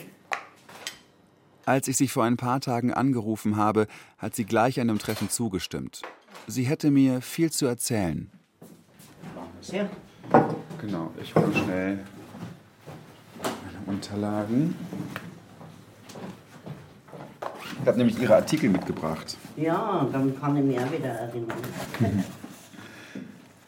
Als 1.65 1.88
ich 1.88 1.97
sie 1.97 2.07
vor 2.07 2.24
ein 2.24 2.38
paar 2.38 2.62
Tagen 2.62 2.93
angerufen 2.93 3.57
habe, 3.57 3.88
hat 4.19 4.35
sie 4.35 4.45
gleich 4.45 4.79
einem 4.79 5.00
Treffen 5.00 5.29
zugestimmt. 5.29 6.03
Sie 6.47 6.63
hätte 6.63 6.91
mir 6.91 7.21
viel 7.21 7.51
zu 7.51 7.65
erzählen. 7.65 8.29
Ja. 9.71 9.89
Genau, 10.79 11.12
ich 11.21 11.33
hole 11.33 11.53
schnell 11.53 12.00
meine 13.41 13.88
Unterlagen. 13.88 14.75
Ich 17.81 17.88
habe 17.88 17.98
nämlich 17.98 18.19
Ihre 18.22 18.36
Artikel 18.36 18.69
mitgebracht. 18.69 19.38
Ja, 19.57 20.07
dann 20.12 20.39
kann 20.39 20.55
ich 20.57 20.63
mich 20.63 20.79
auch 20.79 20.91
wieder 20.91 21.10
erinnern. 21.10 21.53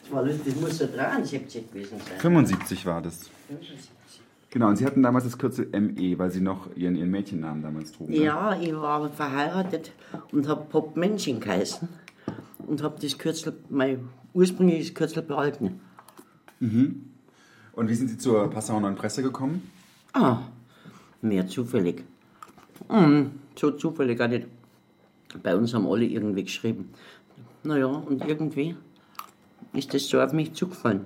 das 0.02 0.12
war 0.12 0.22
lustig, 0.24 0.54
das 0.54 0.60
muss 0.60 0.78
so 0.78 0.86
73 0.86 1.70
gewesen 1.70 1.98
sein. 1.98 2.18
75 2.18 2.86
war 2.86 3.02
das. 3.02 3.30
Genau, 4.50 4.68
und 4.68 4.76
Sie 4.76 4.86
hatten 4.86 5.02
damals 5.02 5.24
das 5.24 5.36
Kürzel 5.36 5.68
ME, 5.78 6.18
weil 6.18 6.30
Sie 6.30 6.40
noch 6.40 6.74
Ihren, 6.74 6.96
Ihren 6.96 7.10
Mädchennamen 7.10 7.62
damals 7.62 7.92
trugen. 7.92 8.12
ne? 8.12 8.18
Ja, 8.24 8.58
ich 8.58 8.74
war 8.74 9.08
verheiratet 9.10 9.92
und 10.32 10.48
habe 10.48 10.64
Pop 10.70 10.96
Menschen 10.96 11.38
geheißen 11.40 11.86
und 12.66 12.82
habe 12.82 12.98
das 13.00 13.18
Kürzel, 13.18 13.58
mein 13.68 14.08
ursprüngliches 14.32 14.94
Kürzel 14.94 15.22
behalten. 15.22 15.80
Und 16.60 17.88
wie 17.88 17.94
sind 17.94 18.08
Sie 18.08 18.18
zur 18.18 18.50
Passauer 18.50 18.80
Neuen 18.80 18.96
Presse 18.96 19.22
gekommen? 19.22 19.70
Ah, 20.14 20.38
mehr 21.20 21.46
zufällig. 21.46 22.04
Hm, 22.88 23.30
so 23.58 23.70
zufällig 23.72 24.20
auch 24.20 24.28
nicht. 24.28 24.46
Bei 25.42 25.54
uns 25.56 25.74
haben 25.74 25.86
alle 25.86 26.04
irgendwie 26.04 26.44
geschrieben. 26.44 26.90
Naja, 27.62 27.86
und 27.86 28.26
irgendwie 28.26 28.76
ist 29.72 29.92
das 29.92 30.08
so 30.08 30.20
auf 30.20 30.32
mich 30.32 30.54
zugefallen, 30.54 31.02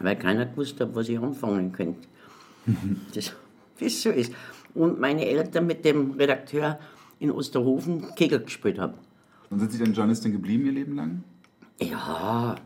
weil 0.00 0.16
keiner 0.16 0.46
gewusst 0.46 0.80
hat, 0.80 0.94
was 0.94 1.08
ich 1.08 1.18
anfangen 1.18 1.72
könnte. 1.72 2.08
Das, 3.14 3.32
wie 3.78 3.86
es 3.86 4.02
so 4.02 4.10
ist. 4.10 4.32
Und 4.74 5.00
meine 5.00 5.26
Eltern 5.26 5.66
mit 5.66 5.84
dem 5.84 6.12
Redakteur 6.12 6.78
in 7.18 7.30
Osterhofen 7.30 8.14
Kegel 8.14 8.40
gespielt 8.40 8.78
haben. 8.78 8.94
Und 9.50 9.58
sind 9.58 9.72
Sie 9.72 9.78
denn 9.78 9.92
Journalistin 9.92 10.32
geblieben 10.32 10.66
Ihr 10.66 10.72
Leben 10.72 10.96
lang? 10.96 11.24
Ja, 11.80 12.56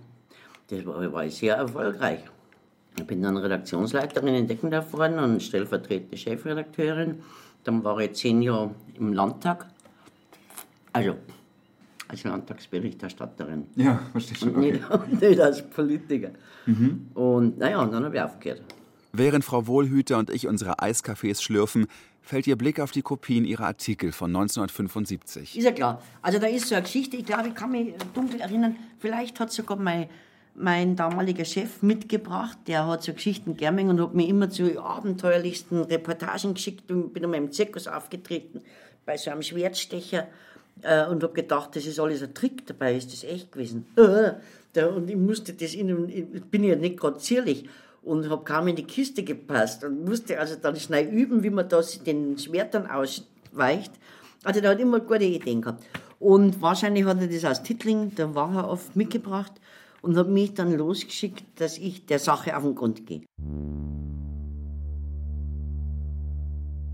das 0.69 0.87
war, 0.87 1.13
war 1.13 1.29
sehr 1.31 1.57
erfolgreich. 1.57 2.21
Ich 2.99 3.07
bin 3.07 3.23
dann 3.23 3.37
Redaktionsleiterin 3.37 4.35
in 4.35 4.47
Deckendorf 4.47 4.93
geworden 4.93 5.19
und 5.19 5.43
stellvertretende 5.43 6.17
Chefredakteurin. 6.17 7.23
Dann 7.67 7.83
war 7.85 7.99
ich 7.99 8.13
zehn 8.15 8.43
Jahre 8.43 8.75
im 8.95 9.13
Landtag. 9.13 9.67
Also, 10.93 11.17
als 12.09 12.23
Landtagsberichterstatterin. 12.25 13.67
Ja, 13.75 14.01
verstehe 14.13 14.37
schon. 14.39 14.51
Und 14.55 14.59
Okay. 14.65 14.73
nicht, 15.11 15.21
nicht 15.23 15.41
als 15.41 15.69
Politiker. 15.69 16.31
Und 17.15 17.59
naja, 17.59 17.81
und 17.83 17.93
dann 17.93 18.05
habe 18.05 18.17
ich 18.17 18.23
aufgehört. 18.23 18.63
Während 19.13 19.45
Frau 19.45 19.67
Wohlhüter 19.67 20.19
und 20.19 20.31
ich 20.31 20.47
unsere 20.47 20.81
Eiskaffees 20.81 21.43
schlürfen, 21.43 21.87
fällt 22.23 22.47
ihr 22.47 22.57
Blick 22.57 22.81
auf 22.81 22.91
die 22.91 23.03
Kopien 23.03 23.45
ihrer 23.45 23.67
Artikel 23.67 24.13
von 24.13 24.31
1975. 24.31 25.57
Ist 25.57 25.65
ja 25.65 25.73
klar. 25.73 26.03
Also 26.23 26.39
da 26.39 26.47
ist 26.47 26.69
so 26.69 26.75
eine 26.75 26.83
Geschichte, 26.83 27.17
ich 27.17 27.25
glaube, 27.25 27.49
ich 27.49 27.55
kann 27.55 27.71
mich 27.73 27.95
dunkel 28.15 28.41
erinnern, 28.41 28.77
vielleicht 28.99 29.39
hat 29.41 29.53
sogar 29.53 29.79
mein, 29.79 30.09
mein 30.57 30.97
damaliger 30.97 31.45
Chef 31.45 31.83
mitgebracht. 31.83 32.59
Der 32.67 32.87
hat 32.87 33.03
so 33.03 33.13
Geschichten 33.13 33.57
gerne 33.57 33.83
und 33.83 34.01
hat 34.01 34.15
mir 34.15 34.27
immer 34.27 34.51
zu 34.51 34.83
abenteuerlichsten 34.83 35.83
Reportagen 35.83 36.55
geschickt 36.55 36.91
und 36.91 37.13
bin 37.13 37.25
einmal 37.25 37.41
im 37.41 37.53
Zirkus 37.53 37.87
aufgetreten 37.87 38.63
bei 39.05 39.17
so 39.17 39.31
einem 39.31 39.43
Schwertstecher 39.43 40.27
äh, 40.83 41.07
und 41.07 41.23
habe 41.23 41.33
gedacht, 41.33 41.77
das 41.77 41.87
ist 41.87 42.01
alles 42.01 42.23
ein 42.23 42.35
Trick, 42.35 42.67
dabei 42.67 42.97
ist 42.97 43.13
das 43.13 43.25
echt 43.25 43.53
gewesen. 43.53 43.87
Äh, 43.97 44.33
und 44.85 45.09
ich 45.09 45.17
musste 45.17 45.55
das 45.55 45.75
in, 45.75 46.09
ich 46.09 46.45
bin 46.45 46.63
ja 46.63 46.77
nicht 46.77 46.99
gerade 46.99 47.19
zierlich 47.19 47.67
und 48.03 48.29
habe 48.29 48.45
kaum 48.45 48.69
in 48.69 48.77
die 48.77 48.85
Kiste 48.85 49.23
gepasst 49.23 49.85
und 49.85 50.05
musste 50.05 50.39
also 50.39 50.57
dann 50.61 50.77
schnell 50.77 51.09
üben, 51.09 51.43
wie 51.43 51.51
man 51.51 51.69
das 51.69 52.03
den 52.03 52.37
Schwertern 52.37 52.87
ausweicht. 52.87 53.93
Also 54.45 54.61
der 54.61 54.73
hat 54.73 54.81
immer 54.81 55.01
gute 55.01 55.25
Ideen 55.25 55.63
gehabt. 55.63 55.83
Und 56.19 56.61
wahrscheinlich 56.61 57.05
hat 57.05 57.21
er 57.21 57.29
das 57.29 57.45
aus 57.45 57.63
Tittling, 57.63 58.13
da 58.15 58.35
war 58.35 58.55
er 58.55 58.69
oft 58.69 58.97
mitgebracht 58.97 59.53
und 60.07 60.17
hat 60.17 60.29
mich 60.29 60.55
dann 60.55 60.73
losgeschickt, 60.73 61.45
dass 61.61 61.79
ich 61.79 62.07
der 62.07 62.21
Sache 62.21 62.57
auf 62.57 62.63
den 62.63 62.77
Grund 62.77 63.07
gehe. 63.07 63.23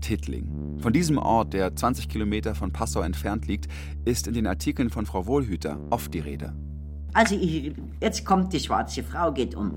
Tittling. 0.01 0.79
Von 0.79 0.91
diesem 0.91 1.17
Ort, 1.19 1.53
der 1.53 1.75
20 1.75 2.09
Kilometer 2.09 2.55
von 2.55 2.73
Passau 2.73 3.01
entfernt 3.01 3.47
liegt, 3.47 3.67
ist 4.03 4.27
in 4.27 4.33
den 4.33 4.47
Artikeln 4.47 4.89
von 4.89 5.05
Frau 5.05 5.27
Wohlhüter 5.27 5.79
oft 5.91 6.13
die 6.13 6.19
Rede. 6.19 6.53
Also 7.13 7.35
ich, 7.35 7.73
jetzt 8.01 8.25
kommt 8.25 8.51
die 8.51 8.59
schwarze 8.59 9.03
Frau, 9.03 9.31
geht 9.31 9.53
um. 9.55 9.71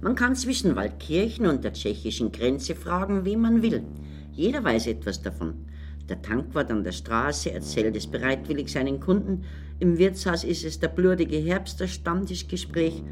Man 0.00 0.14
kann 0.14 0.36
zwischen 0.36 0.76
Waldkirchen 0.76 1.46
und 1.46 1.64
der 1.64 1.72
tschechischen 1.72 2.30
Grenze 2.30 2.74
fragen, 2.74 3.24
wie 3.24 3.36
man 3.36 3.62
will. 3.62 3.84
Jeder 4.30 4.62
weiß 4.62 4.86
etwas 4.86 5.20
davon. 5.20 5.66
Der 6.10 6.20
Tankwart 6.22 6.72
an 6.72 6.82
der 6.82 6.90
Straße 6.90 7.52
erzählt 7.52 7.94
es 7.94 8.08
bereitwillig 8.08 8.72
seinen 8.72 8.98
Kunden. 8.98 9.44
Im 9.78 9.96
Wirtshaus 9.96 10.42
ist 10.42 10.64
es 10.64 10.80
der 10.80 10.88
blutige 10.88 11.36
Herbst, 11.36 11.80
das 11.80 11.90
Stammtischgespräch. 11.90 13.04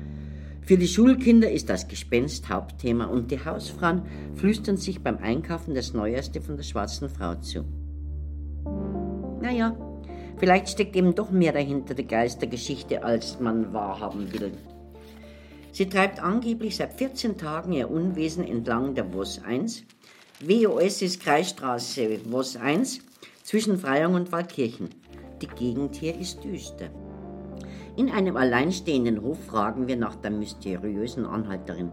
Für 0.62 0.76
die 0.76 0.88
Schulkinder 0.88 1.48
ist 1.48 1.70
das 1.70 1.86
Gespenst 1.86 2.48
Hauptthema 2.48 3.04
und 3.04 3.30
die 3.30 3.42
Hausfrauen 3.42 4.02
flüstern 4.34 4.76
sich 4.76 5.00
beim 5.00 5.18
Einkaufen 5.18 5.74
das 5.74 5.94
Neueste 5.94 6.40
von 6.40 6.56
der 6.56 6.64
schwarzen 6.64 7.08
Frau 7.08 7.36
zu. 7.36 7.64
Naja, 9.40 9.76
vielleicht 10.38 10.68
steckt 10.68 10.96
eben 10.96 11.14
doch 11.14 11.30
mehr 11.30 11.52
dahinter 11.52 11.94
der 11.94 12.04
Geistergeschichte, 12.04 13.04
als 13.04 13.38
man 13.38 13.72
wahrhaben 13.72 14.32
will. 14.32 14.50
Sie 15.70 15.88
treibt 15.88 16.20
angeblich 16.20 16.74
seit 16.74 16.94
14 16.94 17.38
Tagen 17.38 17.72
ihr 17.72 17.88
Unwesen 17.88 18.44
entlang 18.44 18.96
der 18.96 19.14
WOS 19.14 19.40
1. 19.44 19.84
WOS 20.40 21.02
ist 21.02 21.20
Kreisstraße 21.20 22.20
WOS 22.30 22.54
1 22.54 23.00
zwischen 23.42 23.76
Freyung 23.76 24.14
und 24.14 24.30
Waldkirchen. 24.30 24.88
Die 25.42 25.48
Gegend 25.48 25.96
hier 25.96 26.16
ist 26.16 26.44
düster. 26.44 26.90
In 27.96 28.08
einem 28.08 28.36
alleinstehenden 28.36 29.20
Hof 29.20 29.44
fragen 29.46 29.88
wir 29.88 29.96
nach 29.96 30.14
der 30.14 30.30
mysteriösen 30.30 31.26
Anhalterin. 31.26 31.90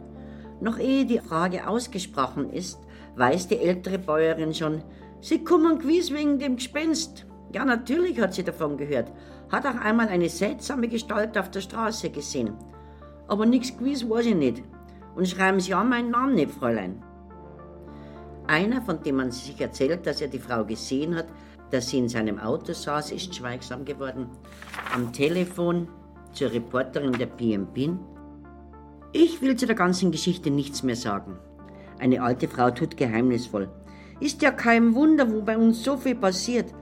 Noch 0.61 0.77
ehe 0.77 1.07
die 1.07 1.17
Frage 1.17 1.67
ausgesprochen 1.67 2.51
ist, 2.51 2.77
weiß 3.15 3.47
die 3.47 3.57
ältere 3.57 3.97
Bäuerin 3.97 4.53
schon, 4.53 4.83
sie 5.21 5.43
kommen 5.43 5.79
gewiss 5.79 6.13
wegen 6.13 6.37
dem 6.37 6.57
Gespenst. 6.57 7.25
Ja, 7.51 7.65
natürlich 7.65 8.21
hat 8.21 8.35
sie 8.35 8.43
davon 8.43 8.77
gehört, 8.77 9.11
hat 9.51 9.65
auch 9.65 9.81
einmal 9.81 10.09
eine 10.09 10.29
seltsame 10.29 10.87
Gestalt 10.87 11.35
auf 11.35 11.49
der 11.49 11.61
Straße 11.61 12.11
gesehen. 12.11 12.53
Aber 13.27 13.47
nichts 13.47 13.75
gewiss 13.75 14.07
weiß 14.07 14.27
ich 14.27 14.35
nicht. 14.35 14.61
Und 15.15 15.27
schreiben 15.27 15.59
Sie 15.59 15.73
an 15.73 15.89
meinen 15.89 16.11
Namen 16.11 16.35
nicht, 16.35 16.51
Fräulein. 16.51 17.01
Einer, 18.47 18.81
von 18.81 19.01
dem 19.01 19.15
man 19.15 19.31
sich 19.31 19.59
erzählt, 19.59 20.05
dass 20.05 20.21
er 20.21 20.27
die 20.27 20.39
Frau 20.39 20.63
gesehen 20.63 21.15
hat, 21.15 21.27
dass 21.71 21.89
sie 21.89 21.97
in 21.97 22.09
seinem 22.09 22.39
Auto 22.39 22.73
saß, 22.73 23.11
ist 23.11 23.33
schweigsam 23.35 23.85
geworden. 23.85 24.27
Am 24.93 25.11
Telefon 25.11 25.87
zur 26.31 26.51
Reporterin 26.51 27.13
der 27.13 27.25
PMP. 27.25 27.89
Ich 29.13 29.41
will 29.41 29.55
zu 29.55 29.65
der 29.65 29.75
ganzen 29.75 30.11
Geschichte 30.11 30.51
nichts 30.51 30.83
mehr 30.83 30.95
sagen. 30.95 31.39
Eine 31.99 32.21
alte 32.21 32.47
Frau 32.47 32.69
tut 32.69 32.97
geheimnisvoll. 32.97 33.69
Ist 34.19 34.41
ja 34.41 34.51
kein 34.51 34.93
Wunder, 34.93 35.31
wo 35.31 35.41
bei 35.41 35.57
uns 35.57 35.83
so 35.83 35.97
viel 35.97 36.15
passiert. 36.15 36.73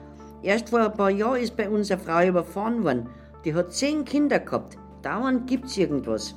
Erst 0.41 0.69
vor 0.69 0.79
ein 0.79 0.93
paar 0.93 1.11
Jahren 1.11 1.41
ist 1.41 1.55
bei 1.55 1.69
uns 1.69 1.89
eine 1.91 2.01
Frau 2.01 2.27
überfahren 2.27 2.83
worden. 2.83 3.07
Die 3.45 3.53
hat 3.53 3.71
zehn 3.71 4.03
Kinder 4.03 4.39
gehabt. 4.39 4.77
Dauernd 5.01 5.47
gibt's 5.47 5.77
irgendwas. 5.77 6.35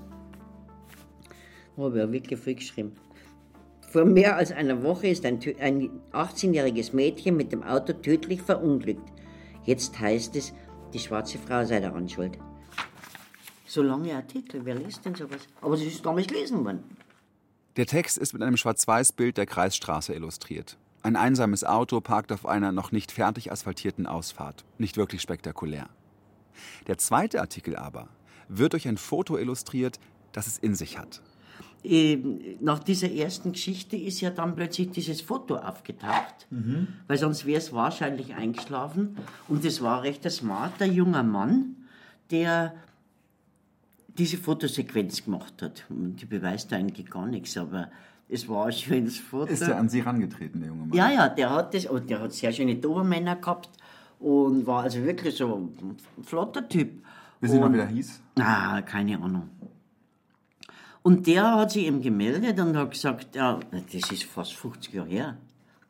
Habe 1.76 2.02
ich 2.02 2.12
wirklich 2.12 2.40
viel 2.40 2.54
geschrieben. 2.54 2.92
Vor 3.96 4.04
mehr 4.04 4.36
als 4.36 4.52
einer 4.52 4.82
Woche 4.82 5.06
ist 5.06 5.24
ein, 5.24 5.40
ein 5.58 5.88
18-jähriges 6.12 6.94
Mädchen 6.94 7.34
mit 7.34 7.50
dem 7.50 7.62
Auto 7.62 7.94
tödlich 7.94 8.42
verunglückt. 8.42 9.10
Jetzt 9.64 9.98
heißt 9.98 10.36
es, 10.36 10.52
die 10.92 10.98
schwarze 10.98 11.38
Frau 11.38 11.64
sei 11.64 11.80
daran 11.80 12.06
schuld. 12.06 12.36
So 13.64 13.80
lange 13.80 14.14
Artikel, 14.14 14.66
wer 14.66 14.74
liest 14.74 15.06
denn 15.06 15.14
sowas? 15.14 15.40
Aber 15.62 15.76
es 15.76 15.80
ist 15.80 16.04
damals 16.04 16.26
gelesen 16.26 16.62
worden. 16.62 16.84
Der 17.78 17.86
Text 17.86 18.18
ist 18.18 18.34
mit 18.34 18.42
einem 18.42 18.58
Schwarz-Weiß-Bild 18.58 19.38
der 19.38 19.46
Kreisstraße 19.46 20.12
illustriert. 20.12 20.76
Ein 21.02 21.16
einsames 21.16 21.64
Auto 21.64 22.02
parkt 22.02 22.32
auf 22.32 22.44
einer 22.44 22.72
noch 22.72 22.92
nicht 22.92 23.12
fertig 23.12 23.50
asphaltierten 23.50 24.06
Ausfahrt. 24.06 24.66
Nicht 24.76 24.98
wirklich 24.98 25.22
spektakulär. 25.22 25.88
Der 26.86 26.98
zweite 26.98 27.40
Artikel 27.40 27.76
aber 27.76 28.10
wird 28.48 28.74
durch 28.74 28.86
ein 28.88 28.98
Foto 28.98 29.38
illustriert, 29.38 29.98
das 30.32 30.48
es 30.48 30.58
in 30.58 30.74
sich 30.74 30.98
hat. 30.98 31.22
Ähm, 31.88 32.40
nach 32.60 32.80
dieser 32.80 33.10
ersten 33.12 33.52
Geschichte 33.52 33.96
ist 33.96 34.20
ja 34.20 34.30
dann 34.30 34.56
plötzlich 34.56 34.90
dieses 34.90 35.20
Foto 35.20 35.56
aufgetaucht, 35.56 36.48
mhm. 36.50 36.88
weil 37.06 37.16
sonst 37.16 37.46
wäre 37.46 37.58
es 37.58 37.72
wahrscheinlich 37.72 38.34
eingeschlafen. 38.34 39.16
Und 39.46 39.64
es 39.64 39.80
war 39.82 40.02
recht 40.02 40.24
ein 40.24 40.32
smarter 40.32 40.86
junger 40.86 41.22
Mann, 41.22 41.76
der 42.32 42.74
diese 44.08 44.36
Fotosequenz 44.36 45.24
gemacht 45.24 45.62
hat. 45.62 45.84
Die 45.88 46.24
beweist 46.24 46.72
eigentlich 46.72 47.08
gar 47.08 47.26
nichts, 47.26 47.56
aber 47.56 47.90
es 48.28 48.48
war 48.48 48.66
ein 48.66 48.72
schönes 48.72 49.18
Foto. 49.18 49.52
Ist 49.52 49.62
er 49.62 49.76
an 49.76 49.88
Sie 49.88 50.02
herangetreten, 50.02 50.60
der 50.60 50.70
junge 50.70 50.86
Mann? 50.86 50.96
Ja, 50.96 51.10
ja, 51.10 51.28
der 51.28 51.50
hat 51.50 51.74
das, 51.74 51.86
und 51.86 52.10
der 52.10 52.20
hat 52.20 52.32
sehr 52.32 52.50
schöne 52.50 52.74
Dobermänner 52.74 53.36
gehabt 53.36 53.70
und 54.18 54.66
war 54.66 54.82
also 54.84 55.04
wirklich 55.04 55.36
so 55.36 55.54
ein 55.56 55.96
flotter 56.24 56.68
Typ. 56.68 57.04
Wissen 57.40 57.52
Sie 57.52 57.60
noch, 57.60 57.72
wie 57.72 57.76
der 57.76 57.86
hieß? 57.86 58.20
Ah, 58.40 58.80
keine 58.82 59.20
Ahnung. 59.20 59.50
Und 61.06 61.28
der 61.28 61.54
hat 61.54 61.70
sich 61.70 61.86
eben 61.86 62.02
gemeldet 62.02 62.58
und 62.58 62.76
hat 62.76 62.90
gesagt, 62.90 63.36
ja, 63.36 63.60
das 63.70 64.10
ist 64.10 64.24
fast 64.24 64.54
50 64.54 64.92
Jahre 64.92 65.08
her. 65.08 65.36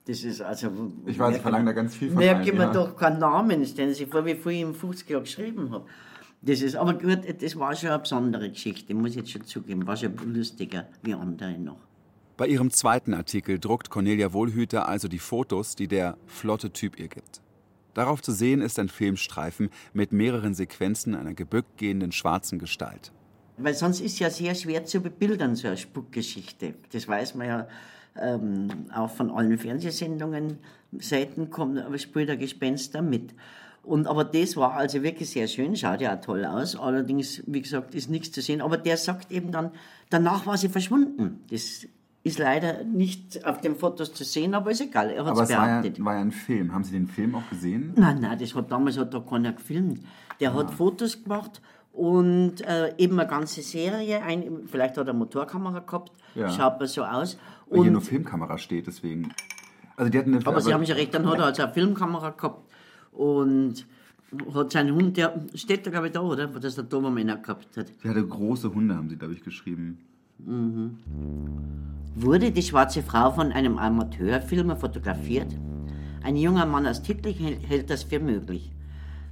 Das 0.04 0.22
ist 0.22 0.42
also. 0.42 0.70
Ich 1.06 1.18
weiß, 1.18 1.36
ich 1.36 1.40
verlange 1.40 1.64
da 1.64 1.72
ganz 1.72 1.94
viel 1.94 2.10
von 2.10 2.18
Merke 2.18 2.52
mir 2.52 2.64
ja. 2.64 2.70
doch 2.70 2.94
keinen 2.94 3.18
Namen, 3.20 3.64
stellen 3.64 3.94
Sie 3.94 4.04
sich 4.04 4.10
vor, 4.10 4.26
wie 4.26 4.34
viel 4.34 4.52
ich 4.52 4.60
in 4.60 4.74
50 4.74 5.08
Jahren 5.08 5.24
geschrieben 5.24 5.70
habe. 5.70 5.86
Das 6.42 6.60
ist, 6.60 6.76
aber 6.76 6.92
gut, 6.92 7.20
das 7.40 7.58
war 7.58 7.74
schon 7.74 7.88
eine 7.88 7.98
besondere 8.00 8.50
Geschichte, 8.50 8.92
muss 8.92 9.12
ich 9.12 9.16
jetzt 9.16 9.30
schon 9.30 9.44
zugeben. 9.46 9.86
War 9.86 9.96
schon 9.96 10.14
lustiger 10.34 10.86
wie 11.02 11.14
andere 11.14 11.52
noch. 11.52 11.78
Bei 12.36 12.46
ihrem 12.46 12.70
zweiten 12.70 13.14
Artikel 13.14 13.58
druckt 13.58 13.88
Cornelia 13.88 14.34
Wohlhüter 14.34 14.86
also 14.86 15.08
die 15.08 15.18
Fotos, 15.18 15.76
die 15.76 15.88
der 15.88 16.18
flotte 16.26 16.74
Typ 16.74 17.00
ihr 17.00 17.08
gibt. 17.08 17.40
Darauf 17.94 18.20
zu 18.20 18.32
sehen 18.32 18.60
ist 18.60 18.78
ein 18.78 18.90
Filmstreifen 18.90 19.70
mit 19.94 20.12
mehreren 20.12 20.52
Sequenzen 20.52 21.14
einer 21.14 21.32
gebückt 21.32 21.78
gehenden 21.78 22.12
schwarzen 22.12 22.58
Gestalt. 22.58 23.12
Weil 23.58 23.74
sonst 23.74 24.00
ist 24.00 24.18
ja 24.18 24.30
sehr 24.30 24.54
schwer 24.54 24.84
zu 24.84 25.00
bebildern, 25.00 25.56
so 25.56 25.68
eine 25.68 25.76
Spukgeschichte. 25.76 26.74
Das 26.92 27.08
weiß 27.08 27.34
man 27.34 27.46
ja 27.46 27.68
ähm, 28.20 28.68
auch 28.94 29.10
von 29.10 29.30
allen 29.30 29.56
Fernsehsendungen. 29.58 30.58
Seiten 30.98 31.50
kommt, 31.50 31.78
aber 31.78 31.98
spielt 31.98 32.28
der 32.28 32.36
Gespenster 32.36 33.02
mit. 33.02 33.34
Und, 33.82 34.06
aber 34.06 34.24
das 34.24 34.56
war 34.56 34.74
also 34.74 35.02
wirklich 35.02 35.30
sehr 35.30 35.46
schön, 35.46 35.76
schaut 35.76 36.00
ja 36.00 36.16
auch 36.16 36.20
toll 36.20 36.44
aus. 36.44 36.76
Allerdings, 36.76 37.42
wie 37.46 37.62
gesagt, 37.62 37.94
ist 37.94 38.10
nichts 38.10 38.32
zu 38.32 38.40
sehen. 38.40 38.60
Aber 38.60 38.76
der 38.76 38.96
sagt 38.96 39.30
eben 39.30 39.52
dann, 39.52 39.70
danach 40.10 40.44
war 40.46 40.56
sie 40.56 40.68
verschwunden. 40.68 41.44
Das 41.50 41.86
ist 42.24 42.38
leider 42.38 42.82
nicht 42.82 43.44
auf 43.46 43.60
den 43.60 43.76
Fotos 43.76 44.12
zu 44.12 44.24
sehen, 44.24 44.54
aber 44.54 44.72
ist 44.72 44.80
egal, 44.80 45.10
er 45.10 45.24
hat 45.24 45.38
es 45.38 45.48
behauptet. 45.48 45.98
War 45.98 45.98
ja, 45.98 46.04
war 46.04 46.14
ja 46.14 46.20
ein 46.20 46.32
Film. 46.32 46.72
Haben 46.72 46.82
Sie 46.82 46.92
den 46.92 47.06
Film 47.06 47.36
auch 47.36 47.48
gesehen? 47.48 47.92
Nein, 47.94 48.18
nein, 48.20 48.36
das 48.38 48.54
hat 48.56 48.72
damals 48.72 48.98
hat 48.98 49.14
da 49.14 49.20
keiner 49.20 49.52
gefilmt. 49.52 50.00
Der 50.40 50.50
ah. 50.50 50.54
hat 50.54 50.72
Fotos 50.72 51.22
gemacht 51.22 51.62
und 51.96 52.60
äh, 52.60 52.94
eben 52.98 53.18
eine 53.18 53.28
ganze 53.28 53.62
Serie, 53.62 54.22
ein, 54.22 54.66
vielleicht 54.66 54.98
hat 54.98 55.06
er 55.06 55.10
eine 55.10 55.18
Motorkamera 55.18 55.80
gehabt, 55.80 56.12
ja. 56.34 56.50
schaut 56.50 56.78
mal 56.78 56.86
so 56.86 57.02
aus. 57.02 57.38
Weil 57.70 57.82
hier 57.82 57.90
nur 57.90 58.02
Filmkamera 58.02 58.58
steht, 58.58 58.86
deswegen. 58.86 59.32
Also 59.96 60.10
die 60.10 60.18
hatten 60.18 60.34
eine, 60.34 60.40
aber, 60.40 60.50
aber 60.50 60.60
Sie 60.60 60.74
haben 60.74 60.82
ja 60.82 60.94
recht, 60.94 61.14
dann 61.14 61.26
hat 61.26 61.38
er 61.38 61.46
also 61.46 61.62
eine 61.62 61.72
Filmkamera 61.72 62.30
gehabt 62.30 62.70
und 63.12 63.86
hat 64.54 64.72
seinen 64.72 64.94
Hund, 64.94 65.16
der 65.16 65.40
steht 65.54 65.86
da 65.86 65.90
glaube 65.90 66.08
ich 66.08 66.12
da, 66.12 66.20
oder? 66.20 66.54
Wo 66.54 66.58
das 66.58 66.74
der 66.74 66.84
Dobermänner 66.84 67.38
gehabt 67.38 67.74
hat. 67.78 67.86
Sie 68.02 68.08
hatte 68.08 68.26
große 68.26 68.74
Hunde, 68.74 68.94
haben 68.94 69.08
sie, 69.08 69.16
glaube 69.16 69.32
ich, 69.32 69.42
geschrieben. 69.42 69.98
Mhm. 70.38 70.98
Wurde 72.14 72.50
die 72.50 72.62
schwarze 72.62 73.02
Frau 73.02 73.30
von 73.32 73.52
einem 73.52 73.78
Amateurfilmer 73.78 74.76
fotografiert? 74.76 75.48
Ein 76.22 76.36
junger 76.36 76.66
Mann 76.66 76.86
aus 76.86 77.02
Tittlich 77.02 77.40
hält 77.40 77.88
das 77.88 78.02
für 78.02 78.20
möglich. 78.20 78.70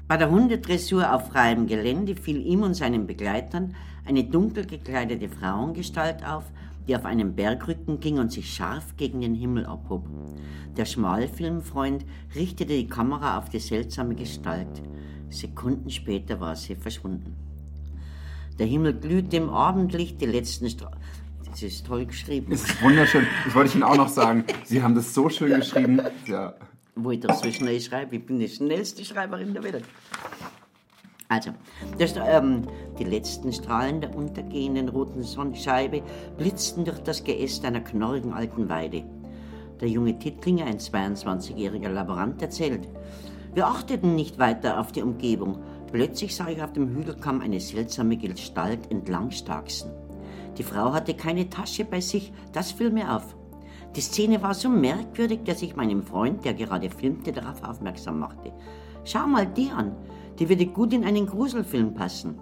Bei 0.07 0.19
der 0.19 0.31
Hundedressur 0.31 1.15
auf 1.15 1.29
freiem 1.29 1.67
Gelände 1.67 2.15
fiel 2.15 2.45
ihm 2.45 2.63
und 2.63 2.75
seinen 2.75 3.07
Begleitern 3.07 3.75
eine 4.05 4.25
dunkel 4.25 4.67
gekleidete 4.67 5.31
Frauengestalt 5.31 6.25
auf, 6.27 6.45
die 6.87 6.95
auf 6.95 7.07
einem 7.07 7.35
Bergrücken 7.35 8.01
ging 8.01 8.19
und 8.19 8.31
sich 8.31 8.53
scharf 8.53 8.97
gegen 8.99 9.23
den 9.23 9.35
Himmel 9.35 9.65
abhob. 9.65 10.07
Der 10.77 10.85
Schmalfilmfreund 10.85 12.05
richtete 12.35 12.75
die 12.75 12.87
Kamera 12.87 13.39
auf 13.39 13.49
die 13.49 13.61
seltsame 13.61 14.15
Gestalt. 14.15 14.83
Sekunden 15.31 15.89
später 15.89 16.39
war 16.39 16.55
sie 16.55 16.77
verschwunden. 16.77 17.35
Der 18.59 18.67
Himmel 18.67 18.93
glüht 18.93 19.33
im 19.33 19.49
Abendlicht, 19.49 20.21
die 20.21 20.27
letzten 20.27 20.69
Strahlen. 20.69 20.99
Das 21.51 21.63
ist 21.63 21.87
toll 21.87 22.05
geschrieben. 22.05 22.53
Es 22.53 22.65
ist 22.65 22.83
wunderschön. 22.83 23.27
Das 23.45 23.55
wollte 23.55 23.69
ich 23.71 23.75
Ihnen 23.77 23.85
auch 23.85 23.97
noch 23.97 24.09
sagen. 24.09 24.45
Sie 24.65 24.83
haben 24.83 24.95
das 24.95 25.15
so 25.15 25.29
schön 25.29 25.55
geschrieben. 25.55 26.01
Ja. 26.27 26.55
Wo 26.97 27.11
ich 27.11 27.21
doch 27.21 27.35
so 27.35 27.51
schnell 27.51 27.81
schreibe. 27.81 28.17
Ich 28.17 28.27
bin 28.27 28.39
die 28.39 28.49
schnellste 28.49 29.05
Schreiberin 29.05 29.53
der 29.53 29.63
Welt. 29.65 29.85
Also, 31.29 31.51
das, 31.99 32.15
ähm, 32.17 32.63
die 32.99 33.05
letzten 33.05 33.53
Strahlen 33.53 34.01
der 34.01 34.15
untergehenden 34.15 34.89
roten 34.89 35.23
Sonnenscheibe 35.23 36.03
blitzten 36.37 36.85
durch 36.85 37.01
das 37.01 37.25
Geäst 37.25 37.65
einer 37.65 37.81
knorrigen 37.81 38.33
alten 38.33 38.69
Weide. 38.69 39.05
Der 39.81 39.89
junge 39.89 40.19
Tittlinger, 40.19 40.67
ein 40.67 40.79
22-jähriger 40.79 41.89
Laborant, 41.89 42.41
erzählt. 42.41 42.89
Wir 43.55 43.67
achteten 43.67 44.15
nicht 44.15 44.39
weiter 44.39 44.79
auf 44.79 44.93
die 44.93 45.03
Umgebung. 45.03 45.63
Plötzlich 45.91 46.37
sah 46.37 46.49
ich 46.49 46.63
auf 46.63 46.73
dem 46.73 46.95
Hügelkamm 46.95 47.41
eine 47.41 47.61
seltsame 47.61 48.17
Gestalt 48.17 48.91
entlang 48.91 49.31
starksen. 49.31 49.91
Die 50.59 50.63
Frau 50.63 50.93
hatte 50.93 51.15
keine 51.15 51.51
Tasche 51.51 51.85
bei 51.85 52.01
sich, 52.01 52.33
das 52.53 52.71
fiel 52.71 52.91
mir 52.91 53.17
auf. 53.17 53.35
Die 53.97 54.01
Szene 54.01 54.43
war 54.43 54.55
so 54.55 54.69
merkwürdig, 54.69 55.45
dass 55.45 55.63
ich 55.63 55.77
meinem 55.77 56.03
Freund, 56.03 56.45
der 56.45 56.55
gerade 56.55 56.91
filmte, 56.91 57.33
darauf 57.33 57.63
aufmerksam 57.63 58.19
machte. 58.19 58.53
Schau 59.05 59.27
mal 59.27 59.47
die 59.47 59.71
an, 59.71 59.95
die 60.39 60.49
würde 60.49 60.67
gut 60.67 60.93
in 60.93 61.05
einen 61.05 61.27
Gruselfilm 61.27 61.95
passen. 61.95 62.41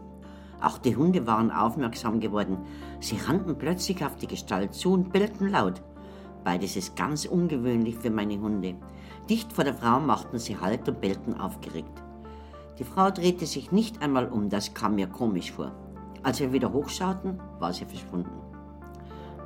Auch 0.62 0.79
die 0.79 0.97
Hunde 0.97 1.27
waren 1.27 1.51
aufmerksam 1.51 2.21
geworden. 2.21 2.57
Sie 3.01 3.17
rannten 3.17 3.59
plötzlich 3.59 4.03
auf 4.03 4.17
die 4.17 4.29
Gestalt 4.29 4.73
zu 4.73 4.93
und 4.93 5.12
bellten 5.12 5.49
laut. 5.49 5.83
Beides 6.43 6.77
ist 6.77 6.97
ganz 6.97 7.27
ungewöhnlich 7.27 7.97
für 7.97 8.11
meine 8.11 8.41
Hunde. 8.41 8.77
Dicht 9.29 9.53
vor 9.53 9.65
der 9.65 9.75
Frau 9.75 10.01
machten 10.01 10.38
sie 10.38 10.59
Halt 10.59 10.88
und 10.88 11.01
bellten 11.01 11.35
aufgeregt. 11.35 12.03
Die 12.79 12.85
Frau 12.85 13.11
drehte 13.11 13.45
sich 13.45 13.73
nicht 13.73 14.01
einmal 14.01 14.29
um, 14.29 14.49
das 14.49 14.73
kam 14.73 14.95
mir 14.95 15.07
komisch 15.07 15.53
vor. 15.53 15.73
Als 16.23 16.41
wir 16.41 16.53
wieder 16.53 16.73
hochschauten, 16.73 17.38
war 17.59 17.73
sie 17.73 17.85
verschwunden. 17.85 18.42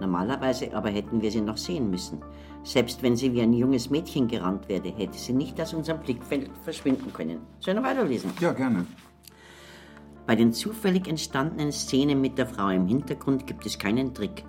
Normalerweise 0.00 0.74
aber 0.74 0.90
hätten 0.90 1.22
wir 1.22 1.30
sie 1.30 1.40
noch 1.40 1.56
sehen 1.56 1.90
müssen. 1.90 2.20
Selbst 2.64 3.02
wenn 3.02 3.16
sie 3.16 3.32
wie 3.32 3.42
ein 3.42 3.52
junges 3.52 3.90
Mädchen 3.90 4.28
gerannt 4.28 4.68
wäre, 4.68 4.88
hätte 4.88 5.16
sie 5.16 5.32
nicht 5.32 5.60
aus 5.60 5.72
unserem 5.72 6.00
Blickfeld 6.00 6.50
verschwinden 6.62 7.12
können. 7.12 7.38
Soll 7.60 7.74
ich 7.74 7.80
noch 7.80 7.88
weiterlesen? 7.88 8.30
Ja, 8.40 8.52
gerne. 8.52 8.86
Bei 10.26 10.34
den 10.34 10.52
zufällig 10.52 11.06
entstandenen 11.06 11.70
Szenen 11.70 12.20
mit 12.20 12.36
der 12.36 12.46
Frau 12.46 12.68
im 12.68 12.88
Hintergrund 12.88 13.46
gibt 13.46 13.64
es 13.64 13.78
keinen 13.78 14.12
Trick. 14.12 14.44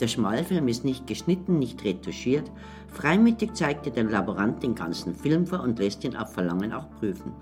Der 0.00 0.08
Schmalfilm 0.08 0.66
ist 0.66 0.84
nicht 0.84 1.06
geschnitten, 1.06 1.58
nicht 1.58 1.84
retuschiert. 1.84 2.50
Freimütig 2.88 3.54
zeigte 3.54 3.90
der 3.90 4.04
Laborant 4.04 4.62
den 4.62 4.74
ganzen 4.74 5.14
Film 5.14 5.46
vor 5.46 5.60
und 5.60 5.78
lässt 5.78 6.02
ihn 6.04 6.16
auf 6.16 6.32
Verlangen 6.32 6.72
auch 6.72 6.90
prüfen. 6.98 7.32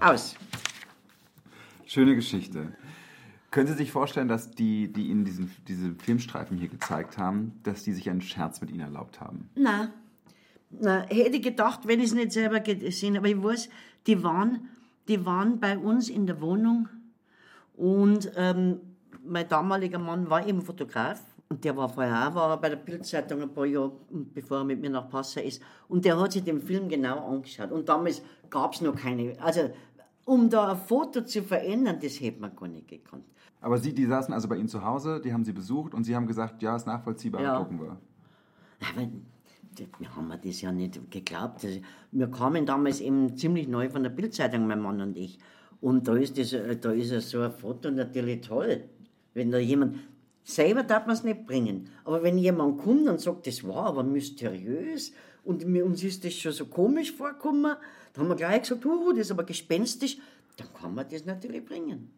Aus. 0.00 0.36
Schöne 1.86 2.14
Geschichte. 2.14 2.72
Können 3.50 3.68
Sie 3.68 3.74
sich 3.74 3.92
vorstellen, 3.92 4.28
dass 4.28 4.50
die, 4.50 4.92
die 4.92 5.08
Ihnen 5.08 5.24
diesen, 5.24 5.50
diese 5.68 5.94
Filmstreifen 5.94 6.58
hier 6.58 6.68
gezeigt 6.68 7.16
haben, 7.16 7.52
dass 7.62 7.84
die 7.84 7.92
sich 7.92 8.10
einen 8.10 8.20
Scherz 8.20 8.60
mit 8.60 8.70
Ihnen 8.70 8.80
erlaubt 8.80 9.20
haben? 9.20 9.48
Na, 9.54 9.92
na 10.70 11.06
hätte 11.08 11.36
ich 11.36 11.42
gedacht, 11.42 11.80
wenn 11.86 12.00
ich 12.00 12.06
es 12.06 12.14
nicht 12.14 12.32
selber 12.32 12.60
gesehen 12.60 13.16
aber 13.16 13.28
ich 13.28 13.42
weiß, 13.42 13.68
die 14.06 14.22
waren, 14.22 14.68
die 15.08 15.24
waren 15.24 15.60
bei 15.60 15.78
uns 15.78 16.08
in 16.08 16.26
der 16.26 16.40
Wohnung 16.40 16.88
und 17.76 18.30
ähm, 18.36 18.80
mein 19.24 19.48
damaliger 19.48 19.98
Mann 19.98 20.28
war 20.30 20.46
eben 20.46 20.62
Fotograf 20.62 21.22
und 21.48 21.64
der 21.64 21.76
war 21.76 21.88
vorher 21.88 22.28
auch 22.28 22.34
war 22.34 22.60
bei 22.60 22.70
der 22.70 22.76
Bildzeitung 22.76 23.42
ein 23.42 23.52
paar 23.52 23.66
Jahre, 23.66 23.92
bevor 24.10 24.58
er 24.58 24.64
mit 24.64 24.80
mir 24.80 24.90
nach 24.90 25.08
Passau 25.08 25.40
ist. 25.40 25.62
Und 25.88 26.04
der 26.04 26.18
hat 26.18 26.32
sich 26.32 26.42
den 26.42 26.60
Film 26.60 26.88
genau 26.88 27.24
angeschaut. 27.28 27.70
Und 27.70 27.88
damals 27.88 28.20
gab 28.50 28.74
es 28.74 28.80
noch 28.80 28.96
keine. 28.96 29.36
Also, 29.40 29.70
um 30.24 30.50
da 30.50 30.72
ein 30.72 30.76
Foto 30.76 31.22
zu 31.22 31.44
verändern, 31.44 31.98
das 32.02 32.20
hätte 32.20 32.40
man 32.40 32.56
gar 32.56 32.66
nicht 32.66 32.88
gekannt. 32.88 33.24
Aber 33.66 33.78
Sie, 33.78 33.92
die 33.92 34.06
saßen 34.06 34.32
also 34.32 34.46
bei 34.46 34.58
Ihnen 34.58 34.68
zu 34.68 34.84
Hause, 34.84 35.20
die 35.20 35.32
haben 35.32 35.44
Sie 35.44 35.52
besucht 35.52 35.92
und 35.92 36.04
Sie 36.04 36.14
haben 36.14 36.28
gesagt, 36.28 36.62
ja, 36.62 36.76
ist 36.76 36.86
nachvollziehbar, 36.86 37.42
Ja. 37.42 37.58
gucken 37.58 37.80
wir. 37.80 37.98
Aber 38.78 39.08
wir 39.98 40.14
haben 40.14 40.28
mir 40.28 40.38
das 40.38 40.60
ja 40.60 40.70
nicht 40.70 41.10
geglaubt. 41.10 41.66
Wir 42.12 42.30
kamen 42.30 42.64
damals 42.64 43.00
eben 43.00 43.36
ziemlich 43.36 43.66
neu 43.66 43.90
von 43.90 44.04
der 44.04 44.10
Bildzeitung, 44.10 44.68
mein 44.68 44.80
Mann 44.80 45.00
und 45.00 45.16
ich. 45.16 45.40
Und 45.80 46.06
da 46.06 46.14
ist, 46.14 46.38
das, 46.38 46.54
da 46.80 46.92
ist 46.92 47.10
ja 47.10 47.20
so 47.20 47.40
ein 47.40 47.50
Foto 47.50 47.90
natürlich 47.90 48.42
toll. 48.42 48.84
Wenn 49.34 49.50
da 49.50 49.58
jemand, 49.58 49.96
selber 50.44 50.84
darf 50.84 51.06
man 51.06 51.16
es 51.16 51.24
nicht 51.24 51.44
bringen, 51.44 51.90
aber 52.04 52.22
wenn 52.22 52.38
jemand 52.38 52.78
kommt 52.78 53.08
und 53.08 53.20
sagt, 53.20 53.48
das 53.48 53.66
war 53.66 53.86
aber 53.86 54.04
mysteriös 54.04 55.12
und 55.42 55.66
mir, 55.66 55.84
uns 55.84 56.04
ist 56.04 56.24
das 56.24 56.34
schon 56.34 56.52
so 56.52 56.66
komisch 56.66 57.10
vorgekommen, 57.10 57.74
dann 58.12 58.22
haben 58.22 58.28
wir 58.28 58.36
gleich 58.36 58.60
gesagt, 58.60 58.86
uh, 58.86 59.10
das 59.10 59.22
ist 59.22 59.32
aber 59.32 59.42
gespenstisch, 59.42 60.18
dann 60.56 60.72
kann 60.72 60.94
man 60.94 61.08
das 61.10 61.24
natürlich 61.24 61.64
bringen. 61.64 62.12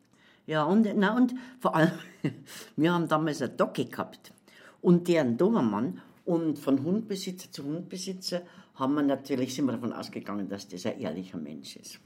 Ja, 0.49 0.65
und, 0.65 0.89
na, 0.97 1.15
und 1.15 1.35
vor 1.61 1.77
allem, 1.77 1.93
wir 2.77 2.93
haben 2.93 3.07
damals 3.07 3.43
eine 3.43 3.51
Docke 3.51 3.85
gehabt 3.85 4.33
und 4.81 5.07
deren 5.07 5.37
Dobermann 5.37 6.01
und 6.25 6.59
von 6.59 6.83
Hundbesitzer 6.83 7.53
zu 7.53 7.65
Hundbesitzer 7.65 8.41
haben 8.75 8.95
wir 8.95 9.03
natürlich, 9.03 9.55
sind 9.55 9.67
wir 9.67 9.73
davon 9.73 9.93
ausgegangen, 9.93 10.49
dass 10.49 10.67
das 10.67 10.87
ein 10.87 10.99
ehrlicher 11.01 11.37
Mensch 11.37 11.77
ist. 11.77 12.01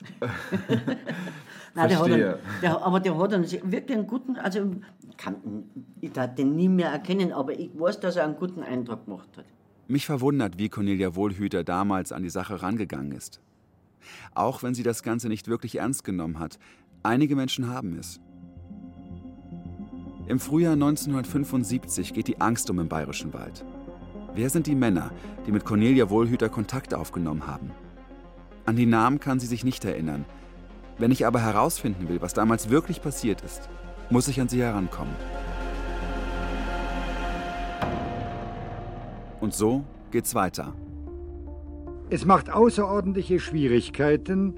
Nein, 0.20 0.28
der 1.74 1.82
hat 1.82 1.92
Verstehe. 1.92 2.34
einen, 2.34 2.38
der, 2.62 2.80
aber 2.80 3.00
der 3.00 3.18
hat 3.18 3.34
einen, 3.34 3.50
wirklich 3.50 3.98
einen 3.98 4.06
guten, 4.06 4.36
also 4.36 4.76
kann, 5.16 5.64
ich 6.00 6.12
darf 6.12 6.36
den 6.36 6.54
nie 6.54 6.68
mehr 6.68 6.90
erkennen, 6.90 7.32
aber 7.32 7.58
ich 7.58 7.70
weiß, 7.74 7.98
dass 7.98 8.14
er 8.14 8.24
einen 8.24 8.36
guten 8.36 8.62
Eindruck 8.62 9.06
gemacht 9.06 9.36
hat. 9.36 9.46
Mich 9.88 10.06
verwundert, 10.06 10.58
wie 10.58 10.68
Cornelia 10.68 11.16
Wohlhüter 11.16 11.64
damals 11.64 12.12
an 12.12 12.22
die 12.22 12.30
Sache 12.30 12.62
rangegangen 12.62 13.10
ist. 13.10 13.40
Auch 14.34 14.62
wenn 14.62 14.74
sie 14.74 14.84
das 14.84 15.02
Ganze 15.02 15.28
nicht 15.28 15.48
wirklich 15.48 15.78
ernst 15.78 16.04
genommen 16.04 16.38
hat, 16.38 16.60
einige 17.08 17.34
Menschen 17.34 17.68
haben 17.68 17.98
es. 17.98 18.20
Im 20.26 20.38
Frühjahr 20.38 20.74
1975 20.74 22.12
geht 22.12 22.28
die 22.28 22.40
Angst 22.40 22.68
um 22.68 22.78
im 22.78 22.88
Bayerischen 22.88 23.32
Wald. 23.32 23.64
Wer 24.34 24.50
sind 24.50 24.66
die 24.66 24.74
Männer, 24.74 25.10
die 25.46 25.52
mit 25.52 25.64
Cornelia 25.64 26.10
Wohlhüter 26.10 26.50
Kontakt 26.50 26.92
aufgenommen 26.92 27.46
haben? 27.46 27.70
An 28.66 28.76
die 28.76 28.84
Namen 28.84 29.20
kann 29.20 29.40
sie 29.40 29.46
sich 29.46 29.64
nicht 29.64 29.86
erinnern. 29.86 30.26
Wenn 30.98 31.10
ich 31.10 31.24
aber 31.24 31.40
herausfinden 31.40 32.10
will, 32.10 32.20
was 32.20 32.34
damals 32.34 32.68
wirklich 32.68 33.00
passiert 33.00 33.40
ist, 33.40 33.70
muss 34.10 34.28
ich 34.28 34.38
an 34.38 34.48
sie 34.48 34.60
herankommen. 34.60 35.14
Und 39.40 39.54
so 39.54 39.82
geht's 40.10 40.34
weiter. 40.34 40.74
Es 42.10 42.26
macht 42.26 42.50
außerordentliche 42.50 43.40
Schwierigkeiten, 43.40 44.54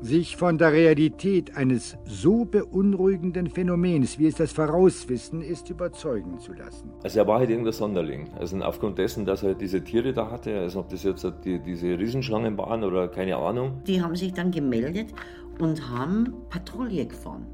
sich 0.00 0.36
von 0.36 0.58
der 0.58 0.72
Realität 0.72 1.56
eines 1.56 1.96
so 2.04 2.44
beunruhigenden 2.44 3.48
Phänomens, 3.48 4.18
wie 4.18 4.26
es 4.26 4.34
das 4.36 4.52
Vorauswissen 4.52 5.42
ist, 5.42 5.70
überzeugen 5.70 6.38
zu 6.38 6.52
lassen. 6.52 6.90
Also 7.02 7.18
er 7.20 7.26
war 7.26 7.38
halt 7.38 7.50
irgendein 7.50 7.72
Sonderling. 7.72 8.28
Also 8.38 8.56
aufgrund 8.58 8.98
dessen, 8.98 9.24
dass 9.24 9.42
er 9.42 9.54
diese 9.54 9.82
Tiere 9.82 10.12
da 10.12 10.30
hatte, 10.30 10.58
also 10.58 10.80
ob 10.80 10.88
das 10.88 11.02
jetzt 11.02 11.26
die, 11.44 11.58
diese 11.58 11.98
Riesenschlangen 11.98 12.56
waren 12.58 12.84
oder 12.84 13.08
keine 13.08 13.36
Ahnung. 13.36 13.82
Die 13.86 14.02
haben 14.02 14.16
sich 14.16 14.32
dann 14.32 14.50
gemeldet 14.50 15.14
und 15.58 15.88
haben 15.88 16.34
Patrouille 16.50 17.06
gefahren. 17.06 17.46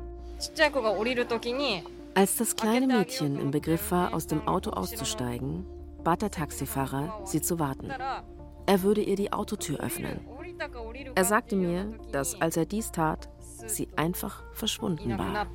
Als 2.14 2.36
das 2.36 2.56
kleine 2.56 2.86
Mädchen 2.86 3.38
im 3.38 3.50
Begriff 3.50 3.90
war, 3.90 4.14
aus 4.14 4.26
dem 4.26 4.46
Auto 4.48 4.70
auszusteigen, 4.70 5.64
bat 6.02 6.22
der 6.22 6.30
Taxifahrer, 6.30 7.20
sie 7.24 7.40
zu 7.40 7.58
warten. 7.58 7.90
Er 8.66 8.82
würde 8.82 9.02
ihr 9.02 9.16
die 9.16 9.32
Autotür 9.32 9.80
öffnen. 9.80 10.20
Er 11.14 11.24
sagte 11.24 11.56
mir, 11.56 11.98
dass 12.12 12.40
als 12.40 12.56
er 12.56 12.66
dies 12.66 12.92
tat, 12.92 13.28
sie 13.66 13.88
einfach 13.96 14.42
verschwunden 14.52 15.18
war. 15.18 15.46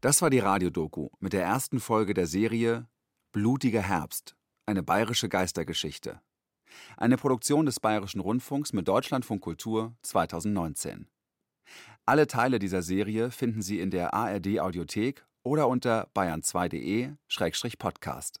Das 0.00 0.22
war 0.22 0.30
die 0.30 0.38
Radiodoku 0.38 1.08
mit 1.20 1.32
der 1.32 1.42
ersten 1.42 1.80
Folge 1.80 2.14
der 2.14 2.26
Serie 2.26 2.86
Blutiger 3.32 3.82
Herbst, 3.82 4.36
eine 4.64 4.82
bayerische 4.82 5.28
Geistergeschichte. 5.28 6.20
Eine 6.96 7.16
Produktion 7.16 7.66
des 7.66 7.80
Bayerischen 7.80 8.20
Rundfunks 8.20 8.72
mit 8.72 8.86
Deutschlandfunk 8.88 9.42
Kultur 9.42 9.94
2019. 10.02 11.08
Alle 12.04 12.26
Teile 12.26 12.58
dieser 12.58 12.82
Serie 12.82 13.30
finden 13.30 13.62
Sie 13.62 13.78
in 13.80 13.90
der 13.90 14.12
ARD 14.14 14.58
Audiothek 14.60 15.24
oder 15.42 15.68
unter 15.68 16.08
bayern2.de-podcast. 16.14 18.40